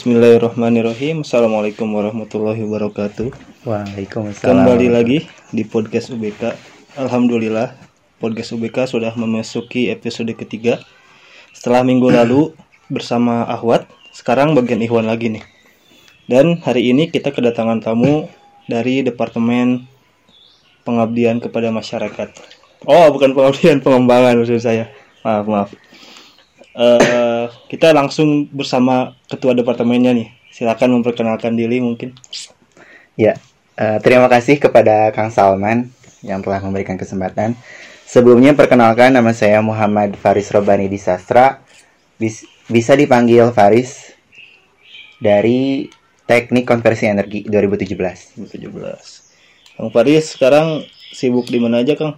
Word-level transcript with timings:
Bismillahirrahmanirrahim. 0.00 1.28
Assalamualaikum 1.28 1.84
warahmatullahi 1.92 2.64
wabarakatuh. 2.64 3.36
Waalaikumsalam. 3.68 4.48
Kembali 4.48 4.88
lagi 4.88 5.28
di 5.52 5.60
podcast 5.68 6.08
UBK 6.08 6.56
Alhamdulillah 6.96 7.76
Podcast 8.16 8.56
UBK 8.56 8.88
sudah 8.88 9.12
memasuki 9.12 9.92
episode 9.92 10.32
ketiga. 10.40 10.80
Setelah 11.52 11.84
minggu 11.84 12.08
lalu 12.16 12.56
bersama 12.88 13.44
Ahwat 13.44 13.92
Sekarang 14.16 14.56
bagian 14.56 14.80
Ikhwan 14.80 15.04
lagi 15.04 15.36
nih. 15.36 15.44
Dan 16.24 16.64
hari 16.64 16.96
ini 16.96 17.12
kita 17.12 17.28
kedatangan 17.28 17.84
tamu 17.84 18.24
Dari 18.72 19.04
Departemen 19.04 19.84
Pengabdian 20.80 21.44
kepada 21.44 21.68
Masyarakat. 21.68 22.28
Oh 22.88 23.12
bukan 23.12 23.36
pengabdian 23.36 23.84
pengembangan 23.84 24.40
maksud 24.40 24.64
saya. 24.64 24.88
Maaf 25.20 25.44
maaf 25.44 25.70
Eh, 26.80 27.44
kita 27.68 27.92
langsung 27.92 28.48
bersama 28.48 29.12
ketua 29.28 29.52
departemennya 29.52 30.16
nih. 30.16 30.28
Silakan 30.48 30.96
memperkenalkan 30.96 31.52
diri 31.52 31.76
mungkin. 31.76 32.16
Ya, 33.20 33.36
eh, 33.76 33.98
terima 34.00 34.32
kasih 34.32 34.56
kepada 34.56 35.12
Kang 35.12 35.28
Salman 35.28 35.92
yang 36.24 36.40
telah 36.40 36.64
memberikan 36.64 36.96
kesempatan. 36.96 37.52
Sebelumnya 38.08 38.56
perkenalkan 38.56 39.12
nama 39.12 39.30
saya 39.36 39.60
Muhammad 39.60 40.16
Faris 40.16 40.48
Robani 40.48 40.88
di 40.88 40.96
Sastra. 40.96 41.60
Bis- 42.16 42.48
bisa 42.64 42.96
dipanggil 42.96 43.52
Faris 43.52 44.16
dari 45.20 45.84
Teknik 46.24 46.64
Konversi 46.64 47.12
Energi 47.12 47.44
2017. 47.44 48.40
2017. 48.40 49.76
Kang 49.76 49.92
Faris 49.92 50.32
sekarang 50.32 50.80
sibuk 51.12 51.44
di 51.52 51.60
mana 51.60 51.84
aja, 51.84 51.92
Kang? 51.92 52.16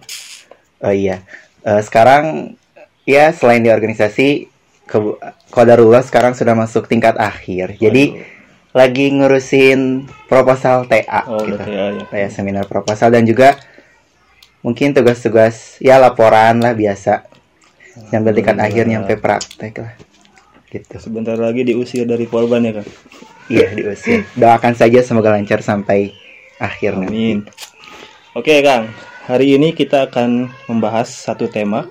Oh 0.79 0.91
iya, 0.91 1.19
Eh, 1.63 1.79
sekarang 1.79 2.55
ya 3.07 3.31
selain 3.31 3.63
di 3.63 3.71
organisasi, 3.71 4.51
ke 4.83 4.97
Qadarullah 5.49 6.03
sekarang 6.03 6.35
sudah 6.35 6.53
masuk 6.53 6.91
tingkat 6.91 7.15
akhir. 7.15 7.79
Jadi 7.79 8.19
lagi 8.73 9.13
ngurusin 9.13 10.09
proposal 10.25 10.89
TA 10.89 11.23
Oh, 11.29 11.45
gitu. 11.45 11.61
TA 11.61 11.93
ya. 11.93 12.03
Kayak 12.09 12.31
seminar 12.33 12.65
proposal 12.65 13.13
dan 13.13 13.23
juga 13.23 13.55
mungkin 14.65 14.91
tugas-tugas 14.91 15.77
ya 15.79 16.01
laporan 16.01 16.59
lah 16.59 16.73
biasa. 16.73 17.29
Sampai 18.09 18.33
tingkat 18.33 18.57
akhir 18.57 18.89
nyampe 18.89 19.13
praktek 19.21 19.73
lah. 19.77 19.93
Gitu. 20.73 20.97
Sebentar 20.97 21.37
lagi 21.37 21.61
diusir 21.61 22.09
dari 22.09 22.25
Polban 22.25 22.65
ya, 22.65 22.81
Kang. 22.81 22.89
Iya 23.45 23.77
diusir. 23.77 24.25
Doakan 24.33 24.73
saja 24.73 25.05
semoga 25.05 25.29
lancar 25.29 25.61
sampai 25.61 26.17
akhir 26.57 26.97
nanti. 26.97 27.13
Amin. 27.13 27.37
Oke, 28.33 28.65
Kang. 28.65 28.89
Hari 29.29 29.55
ini 29.55 29.71
kita 29.77 30.09
akan 30.09 30.49
membahas 30.65 31.07
satu 31.07 31.45
tema 31.47 31.87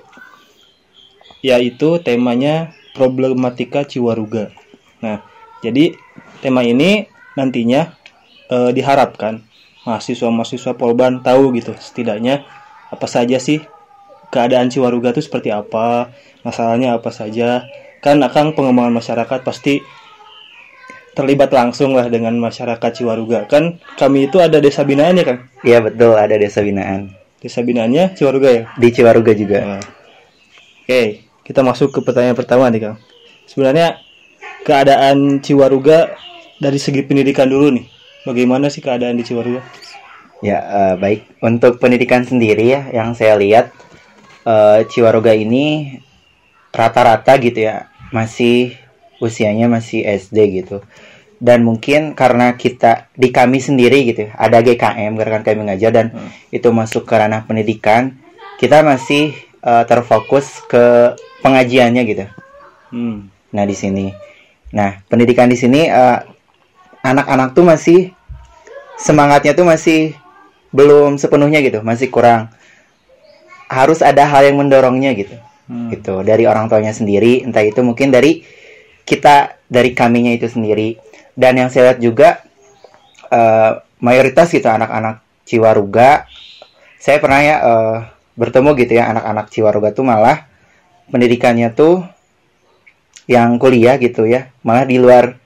yaitu 1.39 1.99
temanya 2.03 2.75
problematika 2.93 3.83
Ciwaruga. 3.83 4.53
Nah, 5.01 5.25
jadi 5.65 5.97
tema 6.39 6.61
ini 6.63 7.09
nantinya 7.33 7.93
eh, 8.49 8.71
diharapkan 8.71 9.41
mahasiswa-mahasiswa 9.83 10.79
Polban 10.79 11.19
tahu 11.19 11.51
gitu 11.59 11.75
setidaknya 11.75 12.47
apa 12.87 13.09
saja 13.09 13.35
sih 13.41 13.59
keadaan 14.33 14.73
Ciwaruga 14.73 15.13
itu 15.13 15.21
seperti 15.21 15.53
apa, 15.53 16.09
masalahnya 16.41 16.97
apa 16.97 17.13
saja. 17.13 17.69
Kan 18.01 18.19
akan 18.19 18.57
pengembangan 18.57 18.97
masyarakat 18.97 19.39
pasti 19.45 19.79
terlibat 21.13 21.53
langsung 21.53 21.93
lah 21.93 22.09
dengan 22.09 22.33
masyarakat 22.41 22.89
Ciwaruga. 22.89 23.45
Kan 23.45 23.77
kami 24.01 24.27
itu 24.27 24.41
ada 24.41 24.57
desa 24.57 24.81
binaan 24.81 25.21
ya, 25.21 25.23
Kang? 25.29 25.39
Iya 25.61 25.79
betul 25.85 26.17
ada 26.17 26.33
desa 26.35 26.65
binaan 26.65 27.13
Desa 27.43 27.59
binaannya 27.59 28.15
Ciwaruga 28.17 28.49
ya? 28.49 28.63
di 28.79 28.87
Ciwaruga 28.89 29.31
juga. 29.37 29.59
Nah. 29.61 29.83
Oke, 30.83 31.27
kita 31.43 31.59
masuk 31.61 31.91
ke 31.91 31.99
pertanyaan 32.03 32.35
pertama 32.35 32.71
nih, 32.71 32.81
Kang. 32.91 32.97
Sebenarnya 33.47 33.99
keadaan 34.63 35.43
Ciwaruga 35.43 36.15
dari 36.59 36.79
segi 36.79 37.03
pendidikan 37.03 37.51
dulu 37.51 37.75
nih. 37.75 37.85
Bagaimana 38.23 38.71
sih 38.71 38.79
keadaan 38.79 39.19
di 39.19 39.27
Ciwaruga? 39.27 39.59
Ya, 40.39 40.59
eh, 40.63 40.95
baik. 40.99 41.43
Untuk 41.43 41.79
pendidikan 41.79 42.23
sendiri 42.23 42.71
ya, 42.71 42.87
yang 42.91 43.11
saya 43.15 43.35
lihat 43.35 43.75
eh, 44.43 44.87
Ciwaruga 44.87 45.35
ini 45.35 45.99
rata-rata 46.71 47.35
gitu 47.39 47.63
ya, 47.67 47.91
masih 48.15 48.75
usianya 49.19 49.67
masih 49.71 50.03
SD 50.03 50.63
gitu. 50.63 50.83
Dan 51.43 51.67
mungkin 51.67 52.15
karena 52.15 52.55
kita 52.55 53.11
di 53.19 53.27
kami 53.35 53.59
sendiri 53.59 54.03
gitu, 54.07 54.27
ya, 54.27 54.35
ada 54.39 54.63
GKM 54.63 55.11
gerakan 55.19 55.43
kami 55.43 55.57
mengajar 55.59 55.91
dan 55.91 56.07
Hmm. 56.15 56.31
itu 56.55 56.71
masuk 56.71 57.03
ke 57.03 57.15
ranah 57.19 57.43
pendidikan, 57.43 58.15
kita 58.63 58.79
masih 58.79 59.35
eh, 59.63 59.83
terfokus 59.87 60.61
ke 60.67 61.15
pengajiannya 61.41 62.01
gitu. 62.03 62.25
Hmm. 62.91 63.31
Nah 63.55 63.63
di 63.63 63.75
sini, 63.75 64.11
nah 64.69 64.99
pendidikan 65.07 65.47
di 65.47 65.57
sini 65.57 65.87
eh, 65.87 66.19
anak-anak 67.03 67.55
tuh 67.55 67.65
masih 67.65 67.99
semangatnya 68.99 69.55
tuh 69.57 69.65
masih 69.65 70.13
belum 70.75 71.17
sepenuhnya 71.17 71.63
gitu, 71.63 71.81
masih 71.81 72.11
kurang. 72.11 72.51
Harus 73.71 74.05
ada 74.05 74.27
hal 74.27 74.45
yang 74.45 74.59
mendorongnya 74.61 75.15
gitu, 75.17 75.35
Hmm. 75.63 75.87
gitu 75.89 76.21
dari 76.27 76.43
orang 76.43 76.67
tuanya 76.67 76.91
sendiri, 76.91 77.41
entah 77.41 77.63
itu 77.63 77.79
mungkin 77.81 78.11
dari 78.11 78.43
kita 79.07 79.63
dari 79.71 79.95
kaminya 79.95 80.35
itu 80.35 80.51
sendiri. 80.51 80.99
Dan 81.33 81.57
yang 81.57 81.69
saya 81.73 81.91
lihat 81.91 81.99
juga 82.03 82.29
eh, 83.33 83.71
mayoritas 84.03 84.51
gitu 84.53 84.69
anak-anak 84.69 85.23
Ciwaruga, 85.47 86.27
saya 87.01 87.17
pernah 87.19 87.41
ya 87.41 87.55
eh, 87.59 87.97
bertemu 88.33 88.69
gitu 88.79 88.93
ya 88.97 89.13
anak-anak 89.13 89.45
Ciwaruga 89.49 89.89
tuh 89.91 90.03
malah 90.03 90.49
pendidikannya 91.07 91.69
tuh 91.71 92.01
yang 93.25 93.55
kuliah 93.55 93.95
gitu 93.97 94.25
ya 94.25 94.51
malah 94.61 94.83
di 94.83 94.97
luar 94.97 95.37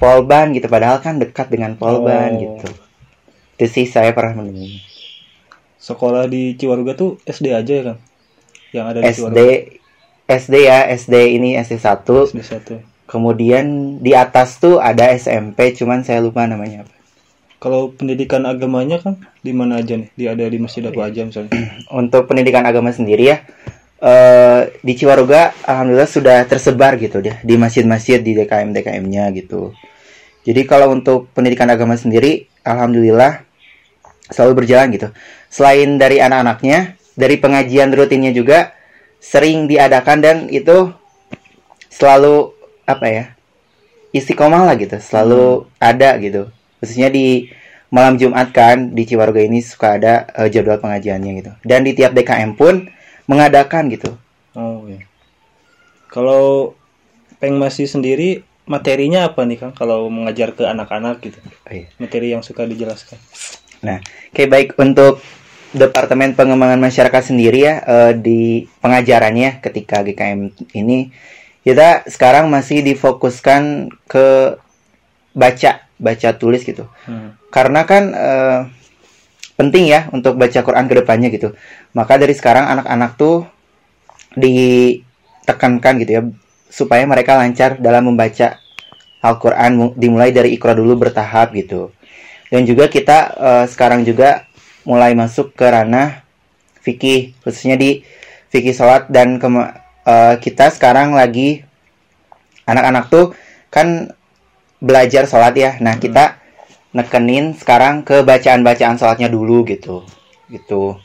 Polban 0.00 0.56
gitu 0.56 0.64
padahal 0.66 1.02
kan 1.04 1.20
dekat 1.20 1.52
dengan 1.52 1.76
Polban 1.76 2.32
Oh. 2.32 2.40
gitu 2.40 2.68
itu 3.60 3.66
sih 3.68 3.84
saya 3.84 4.14
pernah 4.16 4.40
menemui 4.40 4.80
Sekolah 5.76 6.28
di 6.28 6.54
Ciwaruga 6.54 6.92
tuh 6.92 7.16
SD 7.24 7.56
aja 7.56 7.72
ya, 7.72 7.82
Kang? 7.82 8.00
Yang 8.70 8.84
ada 8.86 8.98
di 8.98 9.04
SD 9.06 9.16
Ciwaruga. 9.16 9.44
SD 10.30 10.54
ya 10.60 10.78
SD 10.86 11.14
ini 11.34 11.50
SD 11.56 11.74
1 11.76 12.06
SD 12.30 12.40
satu. 12.40 12.74
kemudian 13.04 13.66
di 13.98 14.14
atas 14.14 14.56
tuh 14.56 14.78
ada 14.78 15.10
SMP 15.10 15.74
cuman 15.74 16.06
saya 16.06 16.22
lupa 16.22 16.46
namanya 16.46 16.86
apa 16.86 16.94
Kalau 17.60 17.92
pendidikan 17.92 18.48
agamanya 18.48 19.04
kan 19.04 19.20
di 19.44 19.52
mana 19.52 19.84
aja 19.84 20.00
nih? 20.00 20.08
Di 20.16 20.24
ada 20.32 20.48
di 20.48 20.56
Masjid 20.56 20.80
apa 20.80 21.12
aja 21.12 21.28
misalnya? 21.28 21.52
untuk 22.00 22.24
pendidikan 22.24 22.64
agama 22.64 22.88
sendiri 22.88 23.36
ya 23.36 23.44
eh, 24.00 24.80
di 24.80 24.92
Ciwaruga 24.96 25.52
alhamdulillah 25.68 26.08
sudah 26.08 26.48
tersebar 26.48 26.96
gitu 26.96 27.20
deh 27.20 27.36
di 27.44 27.54
masjid-masjid 27.60 28.18
di 28.24 28.32
DKM 28.32 28.72
DKM-nya 28.72 29.28
gitu. 29.36 29.76
Jadi 30.40 30.64
kalau 30.64 30.88
untuk 30.96 31.28
pendidikan 31.36 31.68
agama 31.68 32.00
sendiri 32.00 32.48
alhamdulillah 32.64 33.44
selalu 34.32 34.64
berjalan 34.64 34.88
gitu. 34.96 35.08
Selain 35.52 36.00
dari 36.00 36.22
anak-anaknya, 36.22 36.96
dari 37.12 37.36
pengajian 37.36 37.92
rutinnya 37.92 38.32
juga 38.32 38.72
sering 39.20 39.68
diadakan 39.68 40.18
dan 40.24 40.36
itu 40.48 40.88
selalu 41.92 42.56
apa 42.88 43.06
ya? 43.10 43.24
istiqomah 44.10 44.66
lah 44.66 44.74
gitu, 44.74 44.98
selalu 44.98 45.70
ada 45.78 46.18
gitu. 46.18 46.50
Khususnya 46.80 47.12
di 47.12 47.52
malam 47.92 48.16
Jumat 48.16 48.50
kan 48.50 48.96
di 48.96 49.04
Ciwaruga 49.04 49.44
ini 49.44 49.60
suka 49.60 50.00
ada 50.00 50.26
eh, 50.34 50.48
jadwal 50.48 50.80
pengajiannya 50.80 51.32
gitu. 51.38 51.52
Dan 51.62 51.84
di 51.84 51.92
tiap 51.92 52.16
DKM 52.16 52.56
pun 52.56 52.88
mengadakan 53.28 53.92
gitu. 53.92 54.16
Oh 54.58 54.88
ya. 54.88 55.04
Kalau 56.10 56.74
Pengmasi 57.40 57.88
sendiri 57.88 58.44
materinya 58.68 59.32
apa 59.32 59.48
nih 59.48 59.56
Kang 59.56 59.72
kalau 59.72 60.12
mengajar 60.12 60.52
ke 60.52 60.68
anak-anak 60.68 61.24
gitu? 61.24 61.40
Oh, 61.40 61.72
iya. 61.72 61.88
Materi 61.96 62.36
yang 62.36 62.44
suka 62.44 62.68
dijelaskan. 62.68 63.16
Nah, 63.80 64.04
oke 64.28 64.44
baik 64.44 64.76
untuk 64.76 65.24
Departemen 65.72 66.36
Pengembangan 66.36 66.76
Masyarakat 66.76 67.32
sendiri 67.32 67.64
ya 67.64 67.80
eh, 67.80 68.12
di 68.12 68.68
pengajarannya 68.84 69.64
ketika 69.64 70.04
GKM 70.04 70.52
ini 70.76 71.08
kita 71.64 72.04
sekarang 72.12 72.52
masih 72.52 72.84
difokuskan 72.84 73.88
ke 74.04 74.56
baca 75.32 75.89
baca 76.00 76.32
tulis 76.34 76.64
gitu. 76.64 76.88
Hmm. 77.04 77.36
Karena 77.52 77.84
kan 77.84 78.02
eh, 78.16 78.60
penting 79.60 79.92
ya 79.92 80.08
untuk 80.16 80.40
baca 80.40 80.64
Quran 80.64 80.88
ke 80.88 80.94
depannya 80.96 81.28
gitu. 81.28 81.52
Maka 81.92 82.16
dari 82.16 82.32
sekarang 82.32 82.66
anak-anak 82.72 83.20
tuh 83.20 83.44
ditekankan 84.34 86.00
gitu 86.00 86.10
ya 86.10 86.22
supaya 86.72 87.04
mereka 87.04 87.36
lancar 87.36 87.76
dalam 87.76 88.08
membaca 88.08 88.56
Al-Quran 89.20 89.70
mu- 89.76 89.94
dimulai 89.98 90.32
dari 90.32 90.56
Iqra 90.56 90.72
dulu 90.72 90.96
bertahap 90.96 91.52
gitu. 91.52 91.92
Dan 92.48 92.64
juga 92.64 92.88
kita 92.88 93.18
eh, 93.36 93.64
sekarang 93.68 94.02
juga 94.08 94.48
mulai 94.88 95.12
masuk 95.12 95.52
ke 95.52 95.66
ranah 95.68 96.24
fikih 96.80 97.36
khususnya 97.44 97.76
di 97.76 98.00
fikih 98.48 98.72
sholat 98.72 99.12
dan 99.12 99.36
kema- 99.36 99.76
eh, 100.08 100.40
kita 100.40 100.72
sekarang 100.72 101.12
lagi 101.12 101.68
anak-anak 102.64 103.12
tuh 103.12 103.36
kan 103.68 104.14
belajar 104.80 105.28
sholat 105.28 105.54
ya. 105.54 105.76
Nah 105.78 106.00
kita 106.00 106.40
nekenin 106.90 107.54
sekarang 107.54 108.02
ke 108.02 108.26
bacaan-bacaan 108.26 108.98
sholatnya 108.98 109.30
dulu 109.30 109.62
gitu, 109.68 110.02
gitu. 110.50 110.98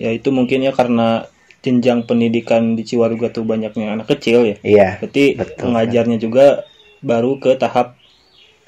Ya 0.00 0.08
itu 0.14 0.32
mungkin 0.32 0.64
ya 0.64 0.72
karena 0.72 1.28
jenjang 1.62 2.08
pendidikan 2.08 2.74
di 2.74 2.82
Ciwaruga 2.82 3.30
tuh 3.30 3.44
banyaknya 3.44 3.94
anak 3.94 4.10
kecil 4.10 4.48
ya. 4.48 4.56
Iya, 4.64 4.88
Berarti 4.98 5.24
Betul, 5.38 5.58
pengajarnya 5.62 6.18
juga 6.18 6.66
baru 7.04 7.38
ke 7.38 7.54
tahap 7.54 7.94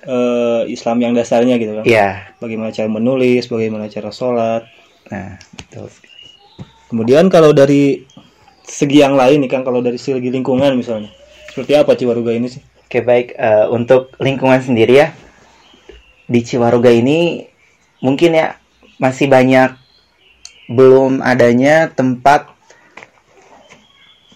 eh, 0.05 0.63
Islam 0.71 1.03
yang 1.03 1.13
dasarnya 1.17 1.59
gitu 1.59 1.81
kan. 1.81 1.85
Iya. 1.89 2.37
Bagaimana 2.39 2.71
cara 2.71 2.87
menulis, 2.87 3.51
bagaimana 3.51 3.91
cara 3.91 4.15
sholat. 4.15 4.63
Nah, 5.11 5.41
betul. 5.59 5.91
Kemudian 6.93 7.27
kalau 7.33 7.51
dari 7.51 8.07
segi 8.63 9.03
yang 9.03 9.19
lain 9.19 9.43
nih 9.43 9.51
kan, 9.51 9.67
kalau 9.67 9.83
dari 9.83 9.99
segi 9.99 10.31
lingkungan 10.31 10.79
misalnya, 10.79 11.11
seperti 11.51 11.75
apa 11.75 11.99
Ciwaruga 11.99 12.31
ini 12.31 12.47
sih? 12.47 12.63
Oke, 12.95 13.03
baik 13.03 13.35
Eh, 13.35 13.67
untuk 13.75 14.15
lingkungan 14.23 14.63
sendiri 14.63 15.03
ya. 15.03 15.11
Di 16.31 16.47
Ciwaruga 16.47 16.95
ini 16.95 17.43
mungkin 17.99 18.39
ya 18.39 18.55
masih 19.03 19.27
banyak 19.27 19.75
belum 20.71 21.19
adanya 21.19 21.91
tempat 21.91 22.55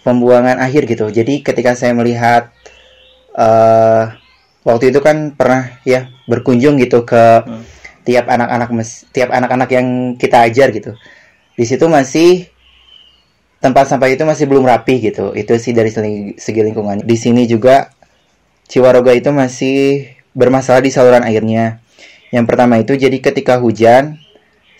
pembuangan 0.03 0.59
akhir 0.59 0.91
gitu. 0.91 1.07
Jadi 1.07 1.39
ketika 1.39 1.71
saya 1.71 1.95
melihat 1.95 2.51
eh 3.31 4.11
waktu 4.67 4.91
itu 4.91 4.99
kan 4.99 5.31
pernah 5.39 5.79
ya 5.87 6.11
berkunjung 6.27 6.83
gitu 6.83 7.07
ke 7.07 7.47
Hmm. 7.47 7.63
tiap 8.03 8.27
anak-anak 8.27 8.75
mes- 8.75 9.07
tiap 9.15 9.31
anak-anak 9.31 9.71
yang 9.71 10.19
kita 10.19 10.43
ajar 10.51 10.75
gitu. 10.75 10.99
Di 11.55 11.63
situ 11.63 11.87
masih 11.87 12.51
tempat 13.63 13.87
sampah 13.87 14.11
itu 14.11 14.27
masih 14.27 14.51
belum 14.51 14.67
rapi 14.67 14.99
gitu. 14.99 15.31
Itu 15.31 15.55
sih 15.55 15.71
dari 15.71 15.95
segi, 15.95 16.35
segi 16.35 16.59
lingkungan. 16.59 17.07
Di 17.07 17.15
sini 17.15 17.47
juga 17.47 17.95
Ciwaroga 18.69 19.17
itu 19.17 19.33
masih 19.33 20.13
bermasalah 20.37 20.85
di 20.85 20.93
saluran 20.93 21.25
airnya. 21.25 21.81
Yang 22.29 22.45
pertama 22.45 22.77
itu 22.77 22.93
jadi 22.93 23.17
ketika 23.17 23.57
hujan 23.57 24.21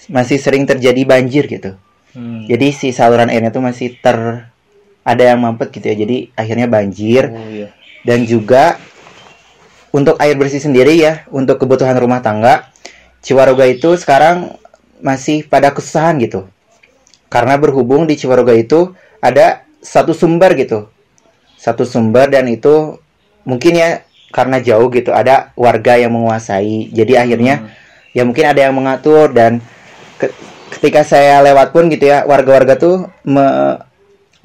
masih 0.07 0.37
sering 0.37 0.69
terjadi 0.69 1.01
banjir 1.09 1.49
gitu. 1.49 1.73
Hmm. 2.13 2.45
Jadi 2.45 2.69
si 2.69 2.87
saluran 2.93 3.33
airnya 3.33 3.49
tuh 3.49 3.65
masih 3.65 3.97
ter 3.97 4.45
ada 5.01 5.23
yang 5.25 5.41
mampet 5.41 5.73
gitu 5.73 5.89
ya. 5.89 5.95
Jadi 6.05 6.17
akhirnya 6.37 6.69
banjir 6.69 7.33
Oh 7.33 7.49
iya. 7.49 7.73
dan 8.05 8.29
juga 8.29 8.77
untuk 9.89 10.21
air 10.21 10.37
bersih 10.37 10.61
sendiri 10.61 11.01
ya 11.01 11.25
untuk 11.33 11.57
kebutuhan 11.57 11.97
rumah 11.97 12.21
tangga 12.21 12.69
Ciwaroga 13.25 13.65
itu 13.67 13.97
sekarang 13.97 14.55
masih 15.01 15.43
pada 15.49 15.73
kesusahan 15.73 16.21
gitu 16.21 16.45
karena 17.27 17.57
berhubung 17.57 18.05
di 18.05 18.13
Ciwaroga 18.13 18.53
itu 18.53 18.93
ada 19.17 19.65
satu 19.81 20.13
sumber 20.13 20.53
gitu 20.55 20.87
satu 21.57 21.83
sumber 21.83 22.29
dan 22.29 22.45
itu 22.47 23.01
mungkin 23.43 23.73
ya 23.75 23.89
karena 24.29 24.61
jauh 24.61 24.87
gitu 24.93 25.09
ada 25.09 25.49
warga 25.57 25.97
yang 25.97 26.13
menguasai 26.13 26.93
jadi 26.93 27.25
akhirnya 27.25 27.55
Hmm. 27.65 27.69
ya 28.13 28.23
mungkin 28.25 28.45
ada 28.45 28.61
yang 28.61 28.75
mengatur 28.77 29.33
dan 29.33 29.57
ke- 30.17 30.33
ketika 30.77 31.01
saya 31.01 31.41
lewat 31.41 31.73
pun 31.73 31.89
gitu 31.89 32.05
ya 32.05 32.25
warga-warga 32.25 32.77
tuh 32.77 33.09
me- 33.25 33.79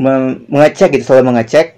me- 0.00 0.40
mengecek 0.48 0.96
gitu 0.96 1.12
selalu 1.12 1.36
mengecek 1.36 1.76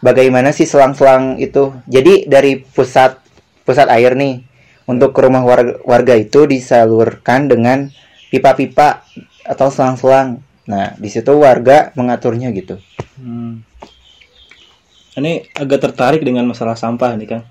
bagaimana 0.00 0.50
sih 0.50 0.64
selang-selang 0.64 1.36
itu 1.36 1.76
jadi 1.84 2.24
dari 2.24 2.64
pusat 2.64 3.20
pusat 3.68 3.86
air 3.92 4.16
nih 4.16 4.40
untuk 4.88 5.14
ke 5.14 5.20
rumah 5.22 5.44
warga, 5.44 5.76
warga 5.84 6.16
itu 6.16 6.48
disalurkan 6.48 7.46
dengan 7.46 7.92
pipa-pipa 8.32 9.04
atau 9.44 9.68
selang-selang 9.68 10.40
nah 10.64 10.94
di 10.96 11.08
situ 11.12 11.36
warga 11.36 11.92
mengaturnya 11.94 12.48
gitu 12.50 12.80
Hmm. 13.20 13.60
Ini 15.18 15.50
agak 15.58 15.90
tertarik 15.90 16.22
dengan 16.22 16.46
masalah 16.46 16.78
sampah 16.78 17.18
nih 17.18 17.28
kan. 17.28 17.42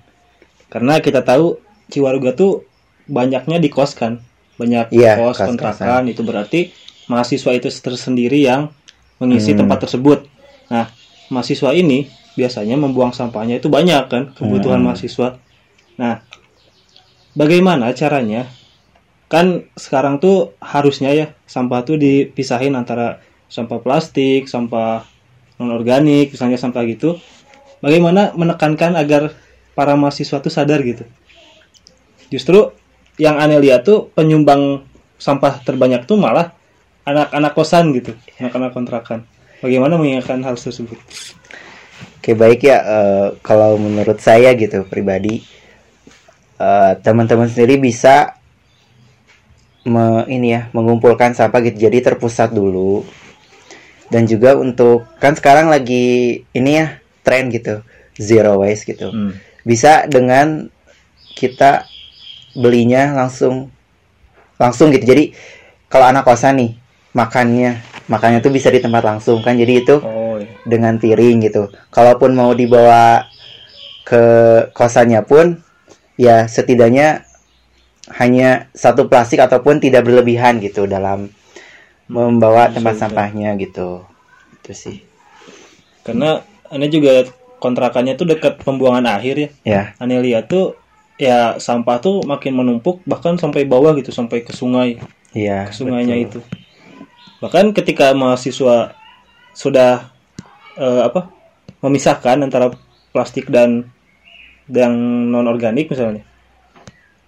Karena 0.72 1.02
kita 1.02 1.20
tahu 1.20 1.60
Ciwaruga 1.90 2.32
tuh 2.32 2.64
banyaknya 3.10 3.58
di 3.58 3.68
kos 3.68 3.98
kan. 3.98 4.22
Banyak 4.56 4.94
Iya, 4.94 5.18
kos 5.18 5.42
kontrakan 5.42 6.08
itu 6.08 6.22
berarti 6.22 6.70
mahasiswa 7.10 7.50
itu 7.52 7.68
tersendiri 7.68 8.46
yang 8.46 8.70
mengisi 9.18 9.52
Hmm. 9.52 9.66
tempat 9.66 9.84
tersebut. 9.84 10.24
Nah, 10.70 10.88
mahasiswa 11.28 11.74
ini 11.74 12.06
biasanya 12.38 12.78
membuang 12.78 13.10
sampahnya 13.12 13.58
itu 13.58 13.66
banyak 13.68 14.04
kan 14.08 14.22
kebutuhan 14.32 14.80
Hmm. 14.80 14.94
mahasiswa. 14.94 15.36
Nah, 15.98 16.22
bagaimana 17.34 17.92
caranya? 17.92 18.48
Kan 19.30 19.70
sekarang 19.78 20.18
tuh 20.18 20.54
harusnya 20.58 21.10
ya 21.14 21.26
sampah 21.46 21.86
tuh 21.86 21.98
dipisahin 21.98 22.74
antara 22.74 23.22
sampah 23.46 23.78
plastik, 23.82 24.46
sampah 24.46 25.06
non 25.58 25.70
organik, 25.74 26.34
misalnya 26.34 26.58
sampah 26.58 26.82
gitu. 26.86 27.18
Bagaimana 27.80 28.36
menekankan 28.36 28.96
agar 28.96 29.32
para 29.72 29.96
mahasiswa 29.96 30.40
tuh 30.40 30.52
sadar 30.52 30.84
gitu? 30.84 31.04
Justru 32.28 32.72
yang 33.16 33.40
aneh 33.40 33.60
lihat 33.60 33.84
tuh 33.84 34.12
penyumbang 34.12 34.84
sampah 35.20 35.60
terbanyak 35.64 36.04
tuh 36.04 36.16
malah 36.20 36.52
anak-anak 37.04 37.52
kosan 37.56 37.92
gitu, 37.96 38.12
anak-anak 38.40 38.70
kontrakan. 38.76 39.20
Bagaimana 39.60 40.00
mengingatkan 40.00 40.40
hal 40.44 40.56
tersebut? 40.56 40.96
Oke 42.20 42.36
baik 42.36 42.68
ya 42.68 42.78
eh, 42.84 43.28
kalau 43.40 43.80
menurut 43.80 44.20
saya 44.20 44.52
gitu 44.52 44.84
pribadi 44.84 45.40
eh, 46.60 46.92
teman-teman 47.00 47.48
sendiri 47.48 47.80
bisa 47.80 48.36
me, 49.88 50.28
ini 50.28 50.52
ya 50.52 50.68
mengumpulkan 50.76 51.32
sampah 51.32 51.64
gitu 51.64 51.88
jadi 51.88 52.12
terpusat 52.12 52.52
dulu 52.52 53.08
dan 54.12 54.28
juga 54.28 54.52
untuk 54.60 55.08
kan 55.16 55.32
sekarang 55.32 55.72
lagi 55.72 56.44
ini 56.52 56.70
ya 56.76 56.99
tren 57.30 57.46
gitu 57.54 57.86
zero 58.18 58.58
waste 58.58 58.90
gitu 58.90 59.14
Hmm. 59.14 59.38
bisa 59.62 60.10
dengan 60.10 60.66
kita 61.38 61.86
belinya 62.58 63.14
langsung 63.14 63.70
langsung 64.58 64.90
gitu 64.90 65.06
jadi 65.06 65.30
kalau 65.86 66.10
anak 66.10 66.26
kosan 66.26 66.58
nih 66.58 66.72
makannya 67.14 67.78
makannya 68.10 68.42
tuh 68.42 68.50
bisa 68.50 68.66
di 68.68 68.82
tempat 68.82 69.06
langsung 69.06 69.38
kan 69.40 69.54
jadi 69.54 69.86
itu 69.86 70.02
Oh, 70.02 70.34
iya. 70.34 70.50
dengan 70.66 70.98
piring 70.98 71.46
gitu. 71.46 71.70
Kalaupun 71.90 72.34
mau 72.34 72.50
dibawa 72.50 73.22
ke 74.02 74.22
kosannya 74.74 75.22
pun 75.22 75.58
ya 76.18 76.50
setidaknya 76.50 77.22
hanya 78.18 78.66
satu 78.74 79.06
plastik 79.06 79.38
ataupun 79.38 79.78
tidak 79.78 80.06
berlebihan 80.06 80.58
gitu 80.58 80.90
dalam 80.90 81.30
membawa 82.10 82.66
tempat 82.70 82.98
sampahnya 82.98 83.54
gitu. 83.58 84.02
Itu 84.58 84.74
sih. 84.74 84.96
Karena 86.02 86.42
aneh 86.70 86.88
juga 86.88 87.26
kontrakannya 87.60 88.16
tuh 88.16 88.26
dekat 88.26 88.64
pembuangan 88.64 89.04
akhir 89.20 89.34
ya. 89.36 89.50
Ya, 89.62 89.82
Aneh 90.00 90.18
lihat 90.24 90.48
tuh 90.48 90.74
ya 91.20 91.60
sampah 91.60 92.00
tuh 92.00 92.24
makin 92.24 92.56
menumpuk 92.56 93.04
bahkan 93.04 93.36
sampai 93.36 93.68
bawah 93.68 93.92
gitu 94.00 94.10
sampai 94.10 94.40
ke 94.40 94.56
sungai. 94.56 94.96
iya. 95.36 95.68
ke 95.68 95.76
sungainya 95.76 96.16
betul. 96.16 96.26
itu. 96.26 96.40
Bahkan 97.44 97.76
ketika 97.76 98.16
mahasiswa 98.16 98.96
sudah 99.52 100.08
eh, 100.80 101.02
apa 101.04 101.28
memisahkan 101.84 102.40
antara 102.40 102.72
plastik 103.12 103.52
dan 103.52 103.90
yang 104.70 104.94
non 105.28 105.50
organik 105.50 105.90
misalnya, 105.90 106.22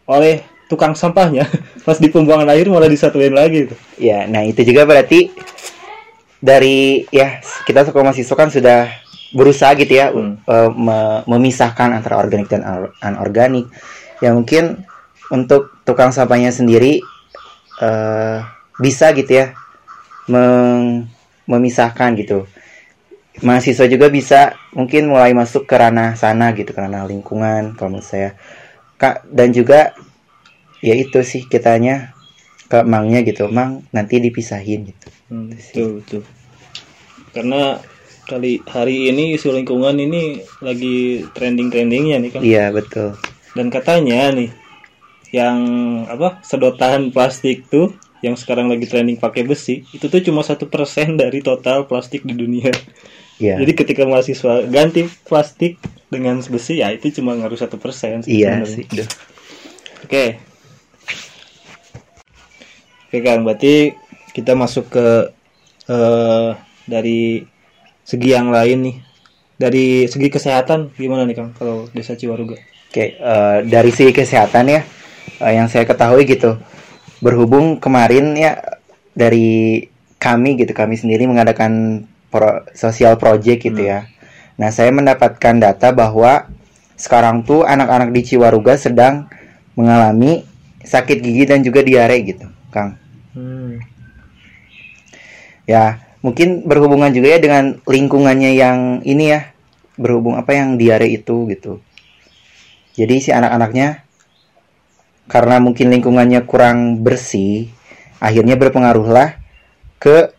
oleh 0.07 0.47
tukang 0.71 0.95
sampahnya 0.95 1.45
pas 1.87 1.99
di 1.99 2.09
pembuangan 2.09 2.49
air 2.55 2.71
malah 2.71 2.89
disatuin 2.89 3.35
lagi 3.35 3.69
gitu. 3.69 3.77
Ya, 3.99 4.25
nah 4.31 4.47
itu 4.47 4.63
juga 4.63 4.89
berarti 4.89 5.35
dari 6.43 7.07
ya 7.11 7.39
kita 7.67 7.87
sekolah 7.87 8.11
mahasiswa 8.11 8.35
kan 8.35 8.51
sudah 8.51 9.03
berusaha 9.33 9.73
gitu 9.77 9.93
ya 9.97 10.13
Hmm. 10.13 10.39
me- 10.77 11.23
memisahkan 11.27 11.93
antara 11.93 12.21
organik 12.21 12.49
dan 12.53 12.63
anorganik. 13.01 13.69
Ya 14.21 14.37
mungkin 14.37 14.85
untuk 15.33 15.83
tukang 15.83 16.13
sampahnya 16.13 16.53
sendiri 16.53 17.01
eh, 17.83 18.39
bisa 18.79 19.11
gitu 19.17 19.33
ya 19.33 19.47
meng- 20.29 21.09
memisahkan 21.49 22.15
gitu. 22.21 22.47
Mahasiswa 23.43 23.89
juga 23.89 24.13
bisa 24.13 24.55
mungkin 24.77 25.09
mulai 25.09 25.33
masuk 25.33 25.65
ke 25.65 25.75
ranah 25.75 26.15
sana 26.15 26.53
gitu, 26.53 26.77
ke 26.77 26.79
ranah 26.79 27.09
lingkungan 27.09 27.75
kalau 27.75 27.97
menurut 27.97 28.07
saya. 28.07 28.37
Kak 29.01 29.27
dan 29.27 29.51
juga 29.51 29.97
ya 30.85 30.95
itu 30.95 31.25
sih 31.25 31.49
kitanya 31.49 32.13
ke 32.69 32.85
mangnya 32.85 33.25
gitu, 33.25 33.49
mang 33.49 33.83
nanti 33.91 34.21
dipisahin 34.21 34.85
gitu. 34.93 35.09
Hmm, 35.33 35.49
betul 35.49 35.89
betul. 36.05 36.23
Karena 37.33 37.81
kali 38.27 38.63
hari 38.71 39.11
ini 39.11 39.35
isu 39.35 39.51
lingkungan 39.51 39.99
ini 39.99 40.43
lagi 40.63 41.27
trending 41.35 41.69
trendingnya 41.69 42.17
nih 42.23 42.31
kan. 42.31 42.41
Iya 42.43 42.71
betul. 42.71 43.19
Dan 43.53 43.69
katanya 43.69 44.31
nih 44.33 44.51
yang 45.33 45.59
apa 46.07 46.45
sedotan 46.45 47.11
plastik 47.11 47.67
tuh 47.73 47.97
yang 48.23 48.39
sekarang 48.39 48.71
lagi 48.71 48.87
trending 48.87 49.19
pakai 49.19 49.43
besi 49.43 49.83
itu 49.91 50.07
tuh 50.07 50.23
cuma 50.23 50.47
satu 50.47 50.71
persen 50.71 51.19
dari 51.19 51.43
total 51.43 51.91
plastik 51.91 52.23
di 52.23 52.35
dunia. 52.37 52.71
Iya. 53.43 53.59
Jadi 53.61 53.73
ketika 53.75 54.07
mahasiswa 54.07 54.63
ganti 54.71 55.11
plastik 55.27 55.83
dengan 56.13 56.39
besi 56.39 56.85
ya 56.85 56.95
itu 56.95 57.11
cuma 57.19 57.35
ngaruh 57.35 57.59
satu 57.59 57.81
persen. 57.81 58.23
Iya 58.29 58.63
sih. 58.63 58.87
Oke. 60.07 60.39
Oke 63.13 63.19
Kang, 63.21 63.45
berarti 63.45 63.93
kita 64.33 64.57
masuk 64.57 64.89
ke 64.89 65.29
eh, 65.85 66.51
dari 66.89 67.45
segi 68.03 68.35
yang 68.35 68.51
lain 68.51 68.79
nih. 68.87 68.97
Dari 69.59 70.11
segi 70.11 70.27
kesehatan 70.27 70.95
gimana 70.99 71.23
nih 71.23 71.37
Kang 71.39 71.51
kalau 71.55 71.87
Desa 71.95 72.19
Ciwaruga? 72.19 72.59
Oke, 72.93 73.17
eh, 73.17 73.59
dari 73.65 73.89
segi 73.89 74.13
kesehatan 74.13 74.69
ya, 74.69 74.81
eh, 75.41 75.53
yang 75.57 75.71
saya 75.71 75.89
ketahui 75.89 76.29
gitu, 76.29 76.59
berhubung 77.23 77.79
kemarin 77.79 78.37
ya 78.37 78.59
dari 79.15 79.81
kami 80.19 80.61
gitu, 80.61 80.75
kami 80.77 80.99
sendiri 80.99 81.25
mengadakan 81.25 82.05
pro, 82.29 82.67
social 82.77 83.17
project 83.17 83.65
gitu 83.65 83.81
ya. 83.87 84.07
Nah, 84.61 84.69
saya 84.69 84.93
mendapatkan 84.93 85.57
data 85.57 85.91
bahwa 85.95 86.53
sekarang 87.01 87.43
tuh 87.43 87.65
anak-anak 87.65 88.13
di 88.13 88.21
Ciwaruga 88.23 88.77
sedang 88.77 89.27
mengalami 89.73 90.45
sakit 90.85 91.19
gigi 91.23 91.49
dan 91.49 91.65
juga 91.65 91.81
diare 91.81 92.21
gitu, 92.23 92.47
Kang. 92.69 92.99
Hmm. 93.33 93.81
Ya, 95.65 96.03
mungkin 96.23 96.65
berhubungan 96.65 97.11
juga 97.11 97.37
ya 97.37 97.39
dengan 97.43 97.83
lingkungannya 97.85 98.57
yang 98.57 98.79
ini 99.03 99.35
ya, 99.35 99.53
berhubung 99.99 100.39
apa 100.39 100.55
yang 100.57 100.81
diare 100.81 101.11
itu 101.11 101.51
gitu. 101.51 101.83
Jadi 102.97 103.15
si 103.19 103.31
anak-anaknya 103.35 104.07
karena 105.27 105.59
mungkin 105.59 105.91
lingkungannya 105.93 106.47
kurang 106.47 107.03
bersih, 107.03 107.69
akhirnya 108.23 108.55
berpengaruhlah 108.57 109.37
ke 109.99 110.31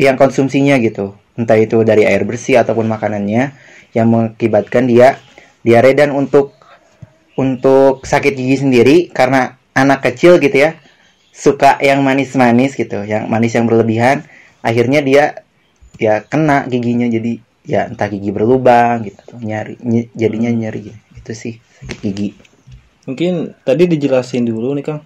yang 0.00 0.16
konsumsinya 0.16 0.80
gitu. 0.80 1.12
Entah 1.36 1.60
itu 1.60 1.82
dari 1.84 2.08
air 2.08 2.24
bersih 2.24 2.60
ataupun 2.60 2.88
makanannya 2.88 3.52
yang 3.92 4.06
mengakibatkan 4.08 4.86
dia 4.86 5.18
diare 5.60 5.92
dan 5.92 6.14
untuk 6.14 6.56
untuk 7.36 8.04
sakit 8.04 8.32
gigi 8.36 8.56
sendiri 8.60 8.96
karena 9.12 9.56
anak 9.72 10.04
kecil 10.04 10.36
gitu 10.36 10.68
ya 10.68 10.76
suka 11.40 11.80
yang 11.80 12.04
manis-manis 12.04 12.76
gitu, 12.76 13.00
yang 13.08 13.24
manis 13.32 13.56
yang 13.56 13.64
berlebihan, 13.64 14.28
akhirnya 14.60 15.00
dia 15.00 15.24
ya 15.96 16.20
kena 16.20 16.68
giginya 16.68 17.08
jadi 17.08 17.40
ya 17.64 17.88
entah 17.88 18.12
gigi 18.12 18.28
berlubang 18.28 19.08
gitu, 19.08 19.40
nyari 19.40 19.80
ny- 19.80 20.12
jadinya 20.12 20.52
nyeri 20.52 20.92
itu 21.16 21.32
sih 21.32 21.56
sakit 21.80 21.98
gigi. 22.04 22.28
Mungkin 23.08 23.56
tadi 23.64 23.88
dijelasin 23.88 24.44
dulu 24.44 24.76
nih 24.76 24.84
Kang. 24.84 25.00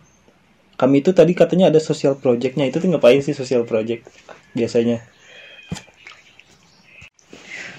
Kami 0.75 1.07
itu 1.07 1.15
tadi 1.15 1.39
katanya 1.39 1.71
ada 1.71 1.79
social 1.79 2.19
projectnya 2.19 2.67
itu 2.67 2.83
tuh 2.83 2.91
ngapain 2.91 3.23
sih 3.23 3.31
social 3.31 3.63
project 3.63 4.11
biasanya? 4.59 4.99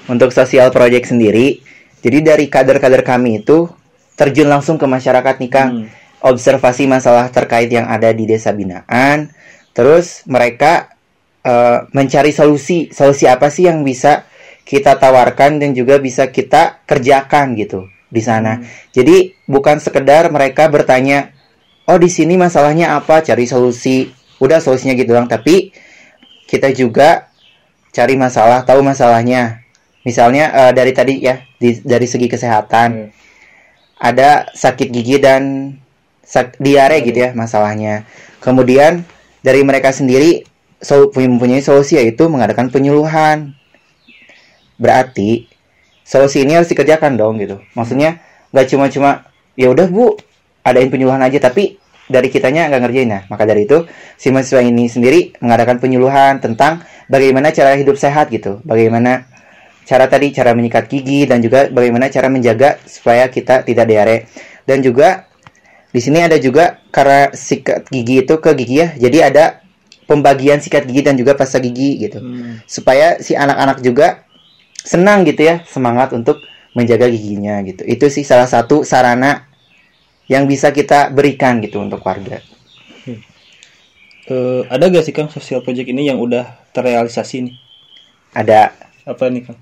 Untuk 0.08 0.32
sosial 0.32 0.72
project 0.72 1.12
sendiri, 1.12 1.60
jadi 2.00 2.24
dari 2.24 2.48
kader-kader 2.48 3.04
kami 3.04 3.44
itu 3.44 3.68
terjun 4.16 4.48
langsung 4.48 4.80
ke 4.80 4.88
masyarakat 4.88 5.36
nih 5.44 5.52
Kang. 5.52 5.72
Hmm. 5.84 6.05
Observasi 6.26 6.90
masalah 6.90 7.30
terkait 7.30 7.70
yang 7.70 7.86
ada 7.86 8.10
di 8.10 8.26
desa 8.26 8.50
binaan. 8.50 9.30
Terus 9.78 10.26
mereka 10.26 10.90
eh, 11.46 11.86
mencari 11.94 12.34
solusi, 12.34 12.90
solusi 12.90 13.30
apa 13.30 13.54
sih 13.54 13.70
yang 13.70 13.86
bisa 13.86 14.26
kita 14.66 14.98
tawarkan 14.98 15.62
dan 15.62 15.78
juga 15.78 16.02
bisa 16.02 16.34
kita 16.34 16.82
kerjakan 16.90 17.54
gitu 17.54 17.86
di 18.10 18.18
sana. 18.26 18.58
Jadi 18.90 19.46
bukan 19.46 19.78
sekedar 19.78 20.34
mereka 20.34 20.66
bertanya, 20.66 21.30
"Oh, 21.86 22.02
di 22.02 22.10
sini 22.10 22.34
masalahnya 22.34 22.98
apa?" 22.98 23.22
cari 23.22 23.46
solusi. 23.46 24.10
Udah 24.42 24.58
solusinya 24.58 24.98
gitu 24.98 25.14
doang, 25.14 25.30
tapi 25.30 25.70
kita 26.50 26.74
juga 26.74 27.30
cari 27.94 28.18
masalah, 28.18 28.66
tahu 28.66 28.82
masalahnya. 28.82 29.62
Misalnya 30.02 30.50
eh, 30.50 30.72
dari 30.74 30.92
tadi 30.98 31.22
ya, 31.22 31.38
di- 31.62 31.86
dari 31.86 32.10
segi 32.10 32.26
kesehatan 32.26 32.90
Hmm. 33.06 33.10
ada 34.02 34.50
sakit 34.52 34.90
gigi 34.90 35.22
dan 35.22 35.72
diare 36.60 37.06
gitu 37.06 37.18
ya 37.18 37.30
masalahnya. 37.38 38.04
Kemudian 38.42 39.06
dari 39.46 39.62
mereka 39.62 39.94
sendiri 39.94 40.44
so, 40.82 41.10
mempunyai 41.14 41.62
solusi 41.62 42.02
yaitu 42.02 42.28
mengadakan 42.28 42.74
penyuluhan. 42.74 43.54
Berarti 44.76 45.48
solusi 46.04 46.44
ini 46.44 46.58
harus 46.58 46.68
dikerjakan 46.68 47.16
dong 47.16 47.40
gitu. 47.40 47.62
Maksudnya 47.78 48.20
nggak 48.52 48.68
cuma-cuma 48.72 49.30
ya 49.56 49.72
udah 49.72 49.88
bu 49.88 50.16
adain 50.66 50.90
penyuluhan 50.90 51.22
aja 51.24 51.38
tapi 51.38 51.78
dari 52.06 52.30
kitanya 52.30 52.70
nggak 52.70 52.82
ngerjain 52.86 53.10
nah 53.10 53.22
maka 53.28 53.50
dari 53.50 53.66
itu 53.66 53.86
si 54.16 54.30
mahasiswa 54.30 54.62
ini 54.62 54.86
sendiri 54.86 55.34
mengadakan 55.42 55.82
penyuluhan 55.82 56.38
tentang 56.38 56.86
bagaimana 57.10 57.50
cara 57.50 57.74
hidup 57.74 57.98
sehat 57.98 58.30
gitu 58.30 58.62
bagaimana 58.62 59.26
cara 59.86 60.06
tadi 60.10 60.34
cara 60.34 60.54
menyikat 60.54 60.86
gigi 60.90 61.26
dan 61.30 61.42
juga 61.42 61.70
bagaimana 61.70 62.10
cara 62.10 62.30
menjaga 62.30 62.78
supaya 62.86 63.30
kita 63.30 63.66
tidak 63.66 63.86
diare 63.90 64.18
dan 64.66 64.82
juga 64.82 65.30
di 65.96 66.04
sini 66.04 66.20
ada 66.20 66.36
juga 66.36 66.84
karena 66.92 67.32
sikat 67.32 67.88
gigi 67.88 68.22
itu 68.22 68.36
ke 68.36 68.52
gigi 68.54 68.76
ya 68.78 68.90
jadi 69.00 69.32
ada 69.32 69.46
pembagian 70.04 70.60
sikat 70.60 70.84
gigi 70.84 71.02
dan 71.02 71.16
juga 71.16 71.34
pasta 71.34 71.58
gigi 71.58 72.04
gitu 72.04 72.20
Hmm. 72.20 72.60
supaya 72.68 73.16
si 73.18 73.32
anak-anak 73.34 73.80
juga 73.80 74.28
senang 74.76 75.24
gitu 75.24 75.42
ya 75.42 75.64
semangat 75.66 76.12
untuk 76.12 76.44
menjaga 76.76 77.08
giginya 77.08 77.64
gitu 77.64 77.82
itu 77.86 78.06
sih 78.12 78.22
salah 78.22 78.46
satu 78.46 78.84
sarana 78.84 79.48
yang 80.28 80.44
bisa 80.44 80.70
kita 80.70 81.08
berikan 81.10 81.64
gitu 81.64 81.80
untuk 81.80 82.04
warga 82.04 82.44
Eh, 84.26 84.62
ada 84.74 84.90
gak 84.90 85.06
sih 85.06 85.14
Kang 85.14 85.30
social 85.30 85.62
project 85.62 85.86
ini 85.86 86.10
yang 86.10 86.18
udah 86.18 86.50
terrealisasi 86.74 87.46
nih? 87.46 87.56
ada 88.34 88.74
Apa 89.06 89.30
nih 89.30 89.46
Kang? 89.46 89.58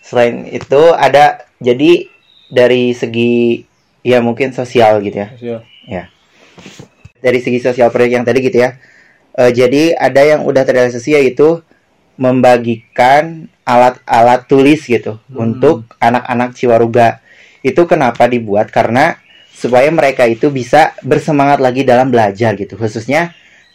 selain 0.00 0.48
itu 0.48 0.82
ada 0.96 1.44
jadi 1.58 2.08
dari 2.48 2.96
segi 2.96 3.60
ya 4.00 4.24
mungkin 4.24 4.54
sosial 4.54 5.04
gitu 5.04 5.20
ya 5.20 5.28
Sosial. 5.36 5.60
Ya. 5.86 6.10
Dari 7.22 7.38
segi 7.40 7.58
sosial 7.62 7.88
proyek 7.88 8.20
yang 8.20 8.26
tadi 8.26 8.38
gitu 8.44 8.58
ya. 8.60 8.76
Eh, 9.36 9.50
jadi 9.54 9.96
ada 9.96 10.22
yang 10.22 10.44
udah 10.44 10.62
terrealisasi 10.66 11.16
yaitu 11.16 11.62
membagikan 12.16 13.48
alat-alat 13.66 14.48
tulis 14.48 14.80
gitu 14.86 15.20
untuk 15.34 15.84
anak-anak 15.98 16.56
Ciwaruga. 16.56 17.20
Itu 17.60 17.84
kenapa 17.84 18.30
dibuat? 18.30 18.70
Karena 18.70 19.18
supaya 19.52 19.88
mereka 19.90 20.24
itu 20.28 20.52
bisa 20.52 20.92
bersemangat 21.04 21.58
lagi 21.60 21.82
dalam 21.82 22.12
belajar 22.12 22.56
gitu. 22.56 22.76
Khususnya 22.78 23.34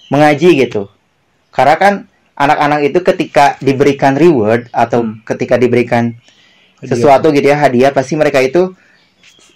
mengaji 0.09 0.65
gitu. 0.65 0.89
Karena 1.51 1.75
kan 1.77 1.93
anak-anak 2.37 2.79
itu 2.87 2.99
ketika 3.03 3.59
diberikan 3.61 4.17
reward 4.17 4.65
atau 4.73 5.05
Hmm. 5.05 5.21
ketika 5.27 5.59
diberikan 5.61 6.15
Hadiah. 6.81 6.89
sesuatu 6.89 7.29
gitu 7.29 7.53
ya 7.53 7.57
hadiah 7.59 7.91
pasti 7.93 8.17
mereka 8.17 8.41
itu 8.41 8.73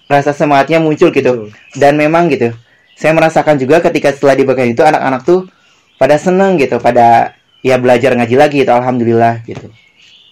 rasa 0.09 0.31
semangatnya 0.35 0.79
muncul 0.81 1.09
gitu 1.09 1.50
Betul. 1.50 1.53
dan 1.77 1.93
memang 1.97 2.29
gitu 2.29 2.53
saya 2.95 3.12
merasakan 3.12 3.59
juga 3.59 3.83
ketika 3.83 4.13
setelah 4.15 4.35
diberikan 4.38 4.67
itu 4.69 4.81
anak-anak 4.85 5.21
tuh 5.25 5.39
pada 5.97 6.15
seneng 6.19 6.55
gitu 6.59 6.77
pada 6.79 7.35
ya 7.65 7.75
belajar 7.81 8.13
ngaji 8.15 8.35
lagi 8.38 8.55
gitu 8.63 8.71
alhamdulillah 8.74 9.41
gitu 9.47 9.69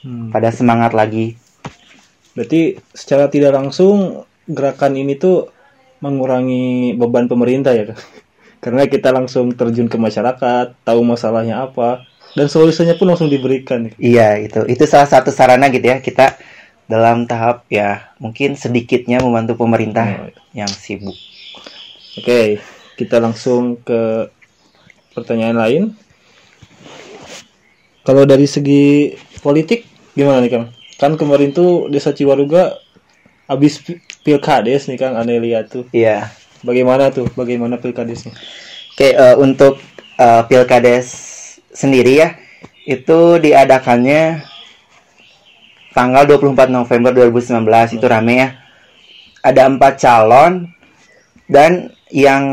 Hmm. 0.04 0.36
pada 0.36 0.52
semangat 0.52 0.92
lagi 0.92 1.40
Berarti 2.36 2.76
secara 2.92 3.30
tidak 3.30 3.54
langsung 3.54 4.26
gerakan 4.50 4.98
ini 4.98 5.16
tuh 5.16 5.48
mengurangi 6.02 6.92
beban 6.98 7.30
pemerintah 7.30 7.72
ya? 7.72 7.94
Karena 8.64 8.84
kita 8.88 9.12
langsung 9.12 9.52
terjun 9.54 9.88
ke 9.92 9.96
masyarakat, 9.96 10.76
tahu 10.84 11.00
masalahnya 11.04 11.64
apa, 11.64 12.04
dan 12.34 12.48
solusinya 12.50 12.96
pun 12.98 13.12
langsung 13.12 13.30
diberikan. 13.30 13.92
iya 14.02 14.40
itu 14.42 14.66
itu 14.66 14.84
salah 14.90 15.06
satu 15.06 15.30
sarana 15.30 15.70
gitu 15.70 15.86
ya 15.86 16.02
kita 16.02 16.36
dalam 16.92 17.26
tahap 17.30 17.66
ya 17.72 18.14
mungkin 18.20 18.56
sedikitnya 18.60 19.20
membantu 19.24 19.56
pemerintah 19.60 20.06
Oh, 20.06 20.30
yang 20.54 20.70
sibuk 20.70 21.16
Oke, 22.14 22.62
kita 22.94 23.18
langsung 23.18 23.82
ke 23.82 24.30
pertanyaan 25.18 25.58
lain. 25.58 25.84
Kalau 28.04 28.28
dari 28.28 28.46
segi 28.46 29.16
politik 29.40 29.88
gimana 30.14 30.44
nih 30.44 30.52
Kang? 30.52 30.66
Kan 31.00 31.12
kemarin 31.16 31.56
tuh 31.56 31.88
Desa 31.90 32.12
Ciwaruga 32.14 32.78
habis 33.48 33.80
pi- 33.82 34.00
pilkades 34.24 34.88
nih 34.92 35.00
Kang, 35.00 35.16
aneh 35.18 35.40
lihat 35.40 35.72
tuh. 35.72 35.88
iya 35.96 36.30
Bagaimana 36.64 37.12
tuh? 37.12 37.28
Bagaimana 37.36 37.76
pilkadesnya? 37.80 38.32
Oke, 38.96 39.10
eh, 39.16 39.36
untuk 39.36 39.80
eh, 40.20 40.42
Pilkades 40.48 41.08
sendiri 41.74 42.24
ya, 42.24 42.30
itu 42.88 43.42
diadakannya 43.42 44.46
tanggal 45.94 46.26
24 46.26 46.74
November 46.74 47.12
2019 47.14 47.98
itu 47.98 48.06
rame 48.06 48.34
ya. 48.38 48.50
Ada 49.46 49.70
empat 49.70 49.94
calon 50.02 50.68
dan 51.48 51.94
yang 52.10 52.44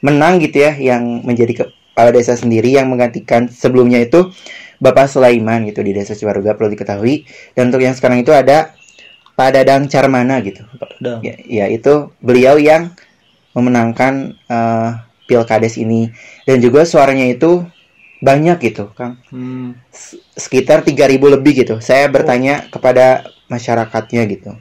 menang 0.00 0.40
gitu 0.40 0.64
ya, 0.64 0.72
yang 0.76 1.22
menjadi 1.22 1.64
kepala 1.66 2.10
desa 2.10 2.34
sendiri 2.34 2.74
yang 2.74 2.88
menggantikan 2.88 3.46
sebelumnya 3.52 4.00
itu 4.00 4.32
Bapak 4.80 5.12
Sulaiman 5.12 5.68
gitu 5.68 5.84
di 5.84 5.92
desa 5.92 6.16
Ciwaruga 6.16 6.56
perlu 6.56 6.72
diketahui. 6.72 7.28
Dan 7.52 7.68
untuk 7.68 7.84
yang 7.84 7.92
sekarang 7.92 8.24
itu 8.24 8.32
ada 8.32 8.72
Pak 9.36 9.50
Dadang 9.52 9.88
Carmana 9.92 10.40
gitu. 10.40 10.64
Dadang. 11.00 11.20
Ya, 11.20 11.36
ya 11.44 11.66
itu 11.68 12.12
beliau 12.24 12.56
yang 12.56 12.96
memenangkan 13.52 14.38
eh, 14.48 14.90
pilkades 15.30 15.78
ini 15.78 16.10
dan 16.42 16.58
juga 16.58 16.82
suaranya 16.82 17.30
itu 17.30 17.62
banyak 18.20 18.60
gitu, 18.60 18.92
Kang. 18.92 19.16
Hmm. 19.32 19.80
Sekitar 20.36 20.84
3000 20.84 21.16
lebih 21.16 21.64
gitu. 21.64 21.80
Saya 21.80 22.06
bertanya 22.12 22.68
kepada 22.68 23.24
masyarakatnya 23.48 24.22
gitu. 24.28 24.52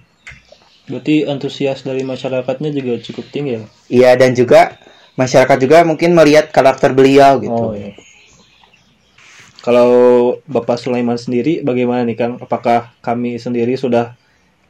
Berarti 0.89 1.27
antusias 1.29 1.85
dari 1.85 2.01
masyarakatnya 2.01 2.73
juga 2.73 2.97
cukup 2.97 3.29
tinggi 3.29 3.61
ya? 3.61 3.61
Iya 3.91 4.11
dan 4.17 4.33
juga 4.33 4.79
masyarakat 5.13 5.57
juga 5.61 5.85
mungkin 5.85 6.17
melihat 6.17 6.49
karakter 6.49 6.97
beliau 6.97 7.37
gitu. 7.43 7.53
Oh 7.53 7.77
iya. 7.77 7.93
Kalau 9.61 9.91
Bapak 10.49 10.81
Sulaiman 10.81 11.19
sendiri 11.19 11.61
bagaimana 11.61 12.01
nih 12.07 12.17
Kang? 12.17 12.33
Apakah 12.41 12.95
kami 13.05 13.37
sendiri 13.37 13.77
sudah 13.77 14.17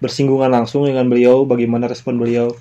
bersinggungan 0.04 0.52
langsung 0.52 0.84
dengan 0.84 1.08
beliau? 1.08 1.48
Bagaimana 1.48 1.88
respon 1.88 2.20
beliau? 2.20 2.52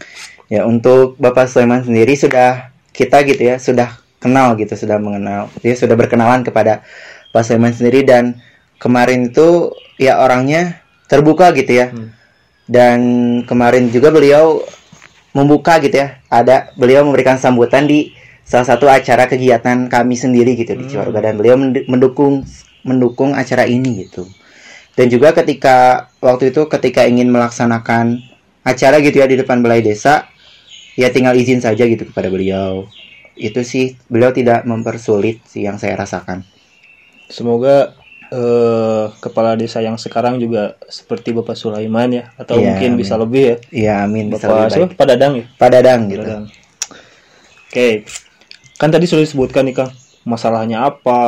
Ya 0.47 0.63
untuk 0.63 1.19
Bapak 1.19 1.51
Sulaiman 1.51 1.83
sendiri 1.83 2.15
sudah 2.15 2.71
kita 2.95 3.27
gitu 3.27 3.43
ya 3.43 3.57
sudah 3.59 3.99
kenal 4.19 4.59
gitu 4.59 4.75
sudah 4.75 4.99
mengenal 4.99 5.47
dia 5.63 5.75
sudah 5.79 5.95
berkenalan 5.95 6.43
kepada 6.43 6.83
Pak 7.31 7.43
Sulaiman 7.45 7.75
sendiri 7.75 8.03
dan 8.03 8.39
kemarin 8.79 9.31
itu 9.31 9.75
ya 9.99 10.19
orangnya 10.23 10.83
terbuka 11.07 11.51
gitu 11.55 11.73
ya. 11.73 11.89
Hmm. 11.91 12.15
dan 12.69 12.99
kemarin 13.49 13.89
juga 13.89 14.13
beliau 14.13 14.61
membuka 15.33 15.81
gitu 15.81 16.05
ya. 16.05 16.21
Ada 16.29 16.77
beliau 16.77 17.01
memberikan 17.09 17.41
sambutan 17.41 17.89
di 17.89 18.13
salah 18.45 18.69
satu 18.69 18.85
acara 18.93 19.25
kegiatan 19.25 19.89
kami 19.89 20.17
sendiri 20.17 20.53
gitu 20.53 20.77
di 20.77 20.85
Hmm. 20.85 20.93
Ciwaruga 20.93 21.21
dan 21.25 21.41
beliau 21.41 21.57
mend- 21.57 21.89
mendukung 21.89 22.45
mendukung 22.85 23.33
acara 23.33 23.65
ini 23.65 24.05
gitu. 24.05 24.29
Dan 24.93 25.09
juga 25.09 25.33
ketika 25.33 26.09
waktu 26.21 26.53
itu 26.53 26.69
ketika 26.69 27.09
ingin 27.09 27.33
melaksanakan 27.33 28.21
acara 28.67 29.01
gitu 29.01 29.17
ya 29.17 29.27
di 29.31 29.41
depan 29.41 29.65
balai 29.65 29.81
desa 29.81 30.29
ya 30.93 31.09
tinggal 31.09 31.33
izin 31.39 31.65
saja 31.65 31.87
gitu 31.89 32.05
kepada 32.05 32.29
beliau 32.29 32.85
itu 33.39 33.63
sih 33.63 33.95
beliau 34.11 34.35
tidak 34.35 34.67
mempersulit 34.67 35.41
sih 35.47 35.63
yang 35.65 35.79
saya 35.79 35.95
rasakan 35.95 36.43
Semoga 37.29 37.93
eh, 38.29 39.05
kepala 39.21 39.53
desa 39.53 39.79
yang 39.79 40.01
sekarang 40.01 40.41
juga 40.41 40.77
seperti 40.89 41.33
Bapak 41.33 41.55
Sulaiman 41.55 42.09
ya 42.09 42.25
atau 42.37 42.57
Iya, 42.57 42.73
mungkin 42.73 42.91
amin. 42.97 43.01
bisa 43.01 43.15
lebih 43.17 43.43
ya. 43.45 43.57
ya 43.71 43.95
amin 44.05 44.33
bisa 44.33 44.49
Bapak 44.49 44.57
lebih 44.59 44.73
siapa? 44.73 44.97
Pak 44.97 45.07
Dadang 45.07 45.33
ya. 45.37 45.45
Pak 45.55 45.69
Dadang 45.71 46.01
gitu 46.09 46.25
Dadang. 46.25 46.45
Oke. 47.69 47.89
Kan 48.79 48.89
tadi 48.89 49.05
sudah 49.05 49.25
disebutkan 49.27 49.69
nih 49.69 49.77
Kang, 49.77 49.91
masalahnya 50.25 50.87
apa 50.87 51.21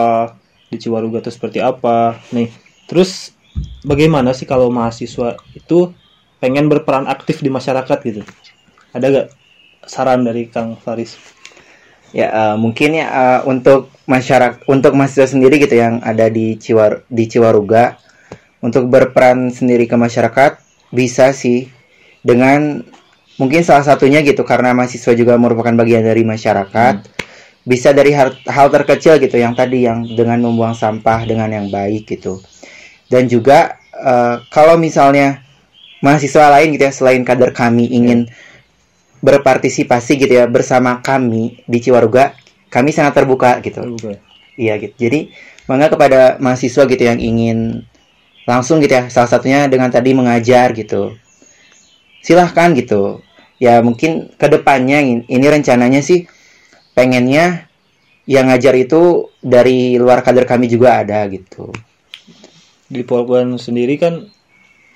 di 0.71 0.79
Ciwaruga 0.79 1.21
itu 1.21 1.29
seperti 1.29 1.59
apa. 1.61 2.17
Nih, 2.33 2.49
terus 2.87 3.35
bagaimana 3.83 4.33
sih 4.33 4.47
kalau 4.47 4.71
mahasiswa 4.71 5.37
itu 5.52 5.90
pengen 6.38 6.71
berperan 6.73 7.05
aktif 7.05 7.45
di 7.45 7.52
masyarakat 7.52 7.99
gitu? 8.07 8.23
Ada 8.95 9.07
gak 9.11 9.29
saran 9.85 10.25
dari 10.25 10.49
Kang 10.49 10.79
Faris? 10.79 11.19
Ya 12.11 12.29
eh, 12.31 12.57
mungkin 12.59 12.99
ya 12.99 13.07
eh, 13.07 13.40
untuk 13.47 13.95
masyarakat 14.11 14.67
untuk 14.67 14.99
mahasiswa 14.99 15.31
sendiri 15.31 15.62
gitu 15.62 15.79
yang 15.79 16.02
ada 16.02 16.26
di 16.26 16.59
Ciwar 16.59 17.07
di 17.07 17.31
Ciwaruga 17.31 17.95
untuk 18.59 18.90
berperan 18.90 19.55
sendiri 19.55 19.87
ke 19.87 19.95
masyarakat 19.95 20.59
bisa 20.90 21.31
sih. 21.31 21.71
Dengan 22.21 22.85
mungkin 23.40 23.64
salah 23.64 23.81
satunya 23.81 24.21
gitu 24.21 24.45
karena 24.45 24.76
mahasiswa 24.76 25.17
juga 25.17 25.40
merupakan 25.40 25.73
bagian 25.73 26.05
dari 26.05 26.21
masyarakat 26.21 27.00
bisa 27.64 27.93
dari 27.97 28.12
hal, 28.12 28.37
hal 28.45 28.69
terkecil 28.69 29.17
gitu 29.17 29.40
yang 29.40 29.57
tadi 29.57 29.88
yang 29.88 30.05
dengan 30.05 30.45
membuang 30.45 30.76
sampah 30.76 31.25
dengan 31.25 31.49
yang 31.49 31.73
baik 31.73 32.09
gitu. 32.09 32.40
Dan 33.09 33.29
juga 33.29 33.81
eh, 33.97 34.37
kalau 34.52 34.76
misalnya 34.76 35.40
mahasiswa 36.00 36.49
lain 36.49 36.76
gitu 36.76 36.85
ya 36.88 36.93
selain 36.93 37.23
kader 37.25 37.52
kami 37.52 37.88
ingin 37.88 38.29
berpartisipasi 39.21 40.17
gitu 40.17 40.33
ya 40.41 40.49
bersama 40.49 41.00
kami 41.05 41.61
di 41.69 41.79
Ciwaruga 41.81 42.33
kami 42.73 42.95
sangat 42.95 43.21
terbuka 43.21 43.61
gitu. 43.61 43.85
Terbuka. 43.85 44.17
iya 44.57 44.77
gitu. 44.81 44.95
Jadi 44.97 45.31
mangga 45.69 45.93
kepada 45.93 46.41
mahasiswa 46.41 46.85
gitu 46.89 47.03
yang 47.03 47.21
ingin 47.21 47.85
langsung 48.49 48.81
gitu 48.81 48.97
ya 48.97 49.07
salah 49.12 49.29
satunya 49.29 49.69
dengan 49.69 49.93
tadi 49.93 50.17
mengajar 50.17 50.73
gitu. 50.73 51.15
Silahkan 52.25 52.73
gitu. 52.75 53.21
Ya 53.61 53.85
mungkin 53.85 54.33
ke 54.41 54.47
depannya 54.49 55.05
in- 55.05 55.29
ini 55.29 55.47
rencananya 55.47 56.00
sih 56.00 56.25
pengennya 56.97 57.69
yang 58.25 58.49
ngajar 58.49 58.73
itu 58.79 59.29
dari 59.43 59.99
luar 60.00 60.25
kader 60.25 60.47
kami 60.49 60.71
juga 60.71 61.02
ada 61.02 61.26
gitu. 61.28 61.69
Di 62.91 63.02
Polban 63.04 63.59
sendiri 63.59 64.00
kan 64.00 64.30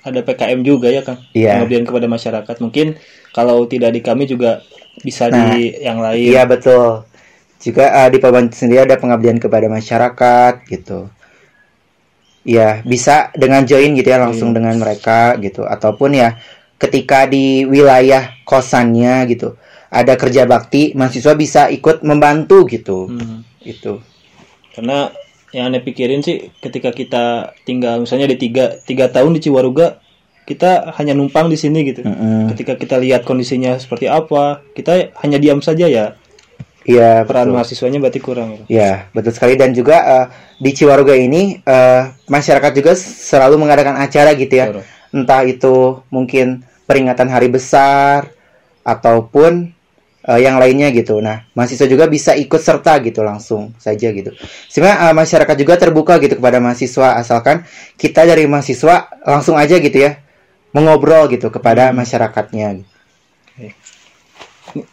ada 0.05 0.21
PKM 0.21 0.61
juga 0.61 0.87
ya 0.87 1.01
Kang. 1.01 1.17
Iya. 1.33 1.57
Pengabdian 1.57 1.83
kepada 1.83 2.05
masyarakat. 2.05 2.55
Mungkin 2.61 2.87
kalau 3.33 3.65
tidak 3.65 3.91
di 3.91 3.99
kami 3.99 4.23
juga 4.23 4.61
bisa 5.01 5.27
Nah, 5.27 5.51
di 5.51 5.73
yang 5.81 5.97
lain. 5.99 6.29
Iya 6.29 6.45
betul. 6.45 7.03
Juga 7.57 8.05
eh, 8.05 8.09
di 8.13 8.17
Polban 8.21 8.47
sendiri 8.47 8.85
ada 8.85 8.95
pengabdian 8.95 9.41
kepada 9.41 9.65
masyarakat 9.65 10.53
gitu. 10.69 11.09
Ya 12.45 12.85
bisa 12.85 13.33
dengan 13.33 13.65
join 13.65 13.97
gitu 13.97 14.05
ya 14.05 14.21
langsung 14.21 14.53
Iya. 14.53 14.61
dengan 14.61 14.75
mereka 14.77 15.33
gitu 15.41 15.65
ataupun 15.65 16.13
ya 16.13 16.37
ketika 16.77 17.25
di 17.25 17.65
wilayah 17.65 18.37
kosannya 18.45 19.25
gitu 19.25 19.57
ada 19.89 20.13
kerja 20.13 20.45
bakti 20.45 20.93
mahasiswa 20.93 21.33
bisa 21.33 21.61
ikut 21.73 22.05
membantu 22.05 22.69
gitu 22.69 23.09
Hmm. 23.09 23.41
itu. 23.65 23.97
Karena 24.77 25.09
yang 25.55 25.71
aneh 25.71 25.79
pikirin 25.79 26.19
sih 26.19 26.51
ketika 26.59 26.91
kita 26.91 27.55
tinggal 27.63 28.03
misalnya 28.03 28.27
di 28.27 28.35
tiga, 28.35 28.75
tiga 28.83 29.07
tahun 29.07 29.39
di 29.39 29.47
Ciwaruga 29.47 30.03
kita 30.45 30.93
hanya 30.99 31.15
numpang 31.17 31.49
di 31.49 31.57
sini 31.57 31.81
gitu. 31.87 32.05
Mm-mm. 32.05 32.53
Ketika 32.53 32.77
kita 32.77 33.01
lihat 33.01 33.25
kondisinya 33.25 33.79
seperti 33.81 34.05
apa, 34.05 34.61
kita 34.77 35.15
hanya 35.23 35.41
diam 35.41 35.63
saja 35.63 35.89
ya. 35.89 36.13
Iya 36.85 37.25
Peran 37.25 37.49
betul. 37.49 37.55
mahasiswanya 37.57 37.97
berarti 37.97 38.21
kurang. 38.21 38.61
gitu. 38.61 38.69
Ya, 38.69 39.09
betul 39.09 39.33
sekali 39.33 39.57
dan 39.57 39.73
juga 39.73 39.97
eh, 40.05 40.25
di 40.61 40.69
Ciwaruga 40.69 41.17
ini 41.17 41.57
eh, 41.65 42.01
masyarakat 42.29 42.71
juga 42.77 42.93
selalu 42.93 43.57
mengadakan 43.57 43.97
acara 43.97 44.37
gitu 44.37 44.53
ya. 44.53 44.69
Betul. 44.69 44.83
Entah 45.15 45.41
itu 45.49 45.75
mungkin 46.13 46.61
peringatan 46.85 47.25
hari 47.33 47.49
besar 47.49 48.29
ataupun 48.85 49.73
eh, 50.25 50.39
yang 50.41 50.57
lainnya 50.57 50.89
gitu. 50.91 51.21
Nah, 51.21 51.45
mahasiswa 51.53 51.85
juga 51.85 52.09
bisa 52.09 52.33
ikut 52.33 52.61
serta 52.61 52.97
gitu 53.05 53.21
langsung 53.21 53.77
saja 53.77 54.09
gitu. 54.09 54.33
Sebenarnya 54.67 55.09
eh, 55.09 55.15
masyarakat 55.15 55.55
juga 55.55 55.73
terbuka 55.77 56.17
gitu 56.19 56.41
kepada 56.41 56.57
mahasiswa 56.57 57.21
asalkan 57.21 57.63
kita 57.95 58.25
dari 58.25 58.49
mahasiswa 58.49 59.09
langsung 59.23 59.55
aja 59.55 59.77
gitu 59.77 59.95
ya 59.95 60.25
mengobrol 60.75 61.31
gitu 61.31 61.47
kepada 61.47 61.95
masyarakatnya. 61.95 62.83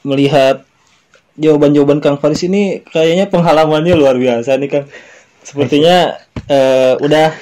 Melihat 0.06 0.62
jawaban-jawaban 1.34 1.98
Kang 1.98 2.22
Faris 2.22 2.46
ini 2.46 2.86
kayaknya 2.86 3.26
penghalamannya 3.26 3.98
luar 3.98 4.14
biasa 4.14 4.54
nih 4.62 4.70
Kang. 4.70 4.86
Sepertinya 5.42 6.22
eh, 6.46 6.94
udah 7.02 7.34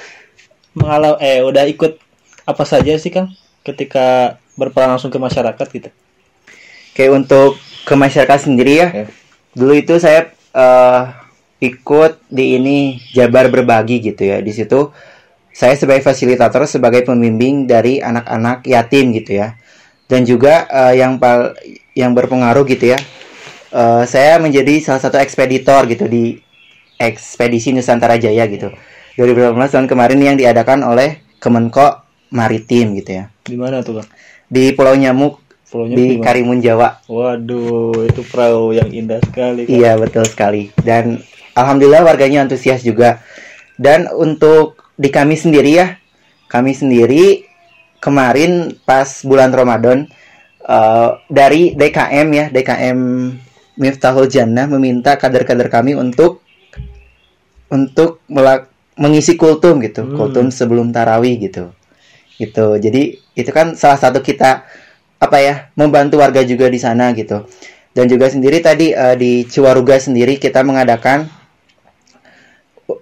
mengalau 0.73 1.19
eh 1.21 1.45
udah 1.45 1.69
ikut 1.69 2.01
apa 2.49 2.63
saja 2.65 2.97
sih 2.97 3.13
Kang 3.13 3.29
ketika 3.61 4.39
berperan 4.57 4.97
langsung 4.97 5.13
ke 5.13 5.21
masyarakat 5.21 5.67
gitu. 5.69 5.89
Kayak 6.97 7.13
untuk 7.21 7.61
ke 7.85 7.93
masyarakat 7.97 8.39
sendiri 8.39 8.73
ya. 8.77 8.87
Ya. 8.91 9.05
Dulu 9.57 9.73
itu 9.75 9.97
saya 9.97 10.31
eh, 10.53 11.01
ikut 11.61 12.21
di 12.31 12.57
ini 12.57 12.77
Jabar 13.13 13.49
berbagi 13.49 14.01
gitu 14.01 14.25
ya. 14.25 14.41
Di 14.41 14.53
situ 14.53 14.89
saya 15.51 15.75
sebagai 15.75 16.01
fasilitator 16.01 16.63
sebagai 16.63 17.03
pembimbing 17.03 17.67
dari 17.67 17.99
anak-anak 17.99 18.63
yatim 18.65 19.11
gitu 19.15 19.41
ya. 19.41 19.57
Dan 20.07 20.23
juga 20.27 20.67
eh, 20.69 21.01
yang 21.01 21.17
pal 21.21 21.55
yang 21.97 22.15
berpengaruh 22.15 22.63
gitu 22.69 22.95
ya. 22.95 22.99
eh, 23.71 24.03
saya 24.07 24.37
menjadi 24.39 24.79
salah 24.83 25.01
satu 25.01 25.17
ekspeditor 25.19 25.87
gitu 25.89 26.05
di 26.07 26.39
ekspedisi 27.01 27.73
Nusantara 27.73 28.15
Jaya 28.21 28.45
gitu. 28.45 28.69
2018 29.17 29.57
tahun 29.73 29.87
kemarin 29.89 30.19
yang 30.21 30.35
diadakan 30.39 30.85
oleh 30.87 31.19
Kemenko 31.41 32.05
Maritim 32.31 32.95
gitu 32.95 33.19
ya. 33.19 33.23
Di 33.43 33.57
mana 33.59 33.83
tuh 33.83 33.99
Kang? 33.99 34.09
Di 34.47 34.71
Pulau 34.71 34.95
Nyamuk 34.95 35.40
Pulaunya 35.71 35.95
di 35.95 36.19
mana? 36.19 36.23
Karimun 36.27 36.59
Jawa. 36.59 36.99
Waduh, 37.07 38.03
itu 38.03 38.21
perahu 38.27 38.75
yang 38.75 38.91
indah 38.91 39.23
sekali. 39.23 39.63
Kang. 39.63 39.71
Iya 39.71 39.95
betul 39.95 40.27
sekali 40.27 40.67
dan 40.83 41.23
alhamdulillah 41.55 42.03
warganya 42.03 42.43
antusias 42.43 42.83
juga 42.83 43.23
dan 43.75 44.11
untuk 44.11 44.75
di 44.95 45.07
kami 45.07 45.33
sendiri 45.33 45.71
ya 45.73 45.87
kami 46.45 46.71
sendiri 46.71 47.47
kemarin 47.97 48.75
pas 48.83 49.07
bulan 49.23 49.49
Ramadan 49.49 50.11
eh, 50.61 51.09
dari 51.27 51.71
DKM 51.73 52.27
ya 52.29 52.45
DKM 52.51 52.99
Miftahul 53.79 54.27
Jannah 54.27 54.67
meminta 54.67 55.15
kader-kader 55.15 55.71
kami 55.71 55.95
untuk 55.95 56.43
untuk 57.71 58.19
melak- 58.27 58.67
mengisi 58.99 59.39
kultum 59.39 59.79
gitu 59.79 60.03
Hmm. 60.03 60.13
kultum 60.13 60.45
sebelum 60.51 60.91
tarawih 60.91 61.39
gitu 61.39 61.71
gitu 62.35 62.75
jadi 62.75 63.01
itu 63.33 63.51
kan 63.51 63.73
salah 63.73 63.95
satu 63.95 64.19
kita 64.19 64.67
apa 65.21 65.37
ya 65.37 65.69
membantu 65.77 66.17
warga 66.17 66.41
juga 66.41 66.65
di 66.65 66.81
sana 66.81 67.13
gitu. 67.13 67.45
Dan 67.93 68.09
juga 68.09 68.25
sendiri 68.31 68.57
tadi 68.63 68.89
eh, 68.89 69.15
di 69.19 69.45
Ciwaruga 69.45 70.01
sendiri 70.01 70.41
kita 70.41 70.65
mengadakan 70.65 71.29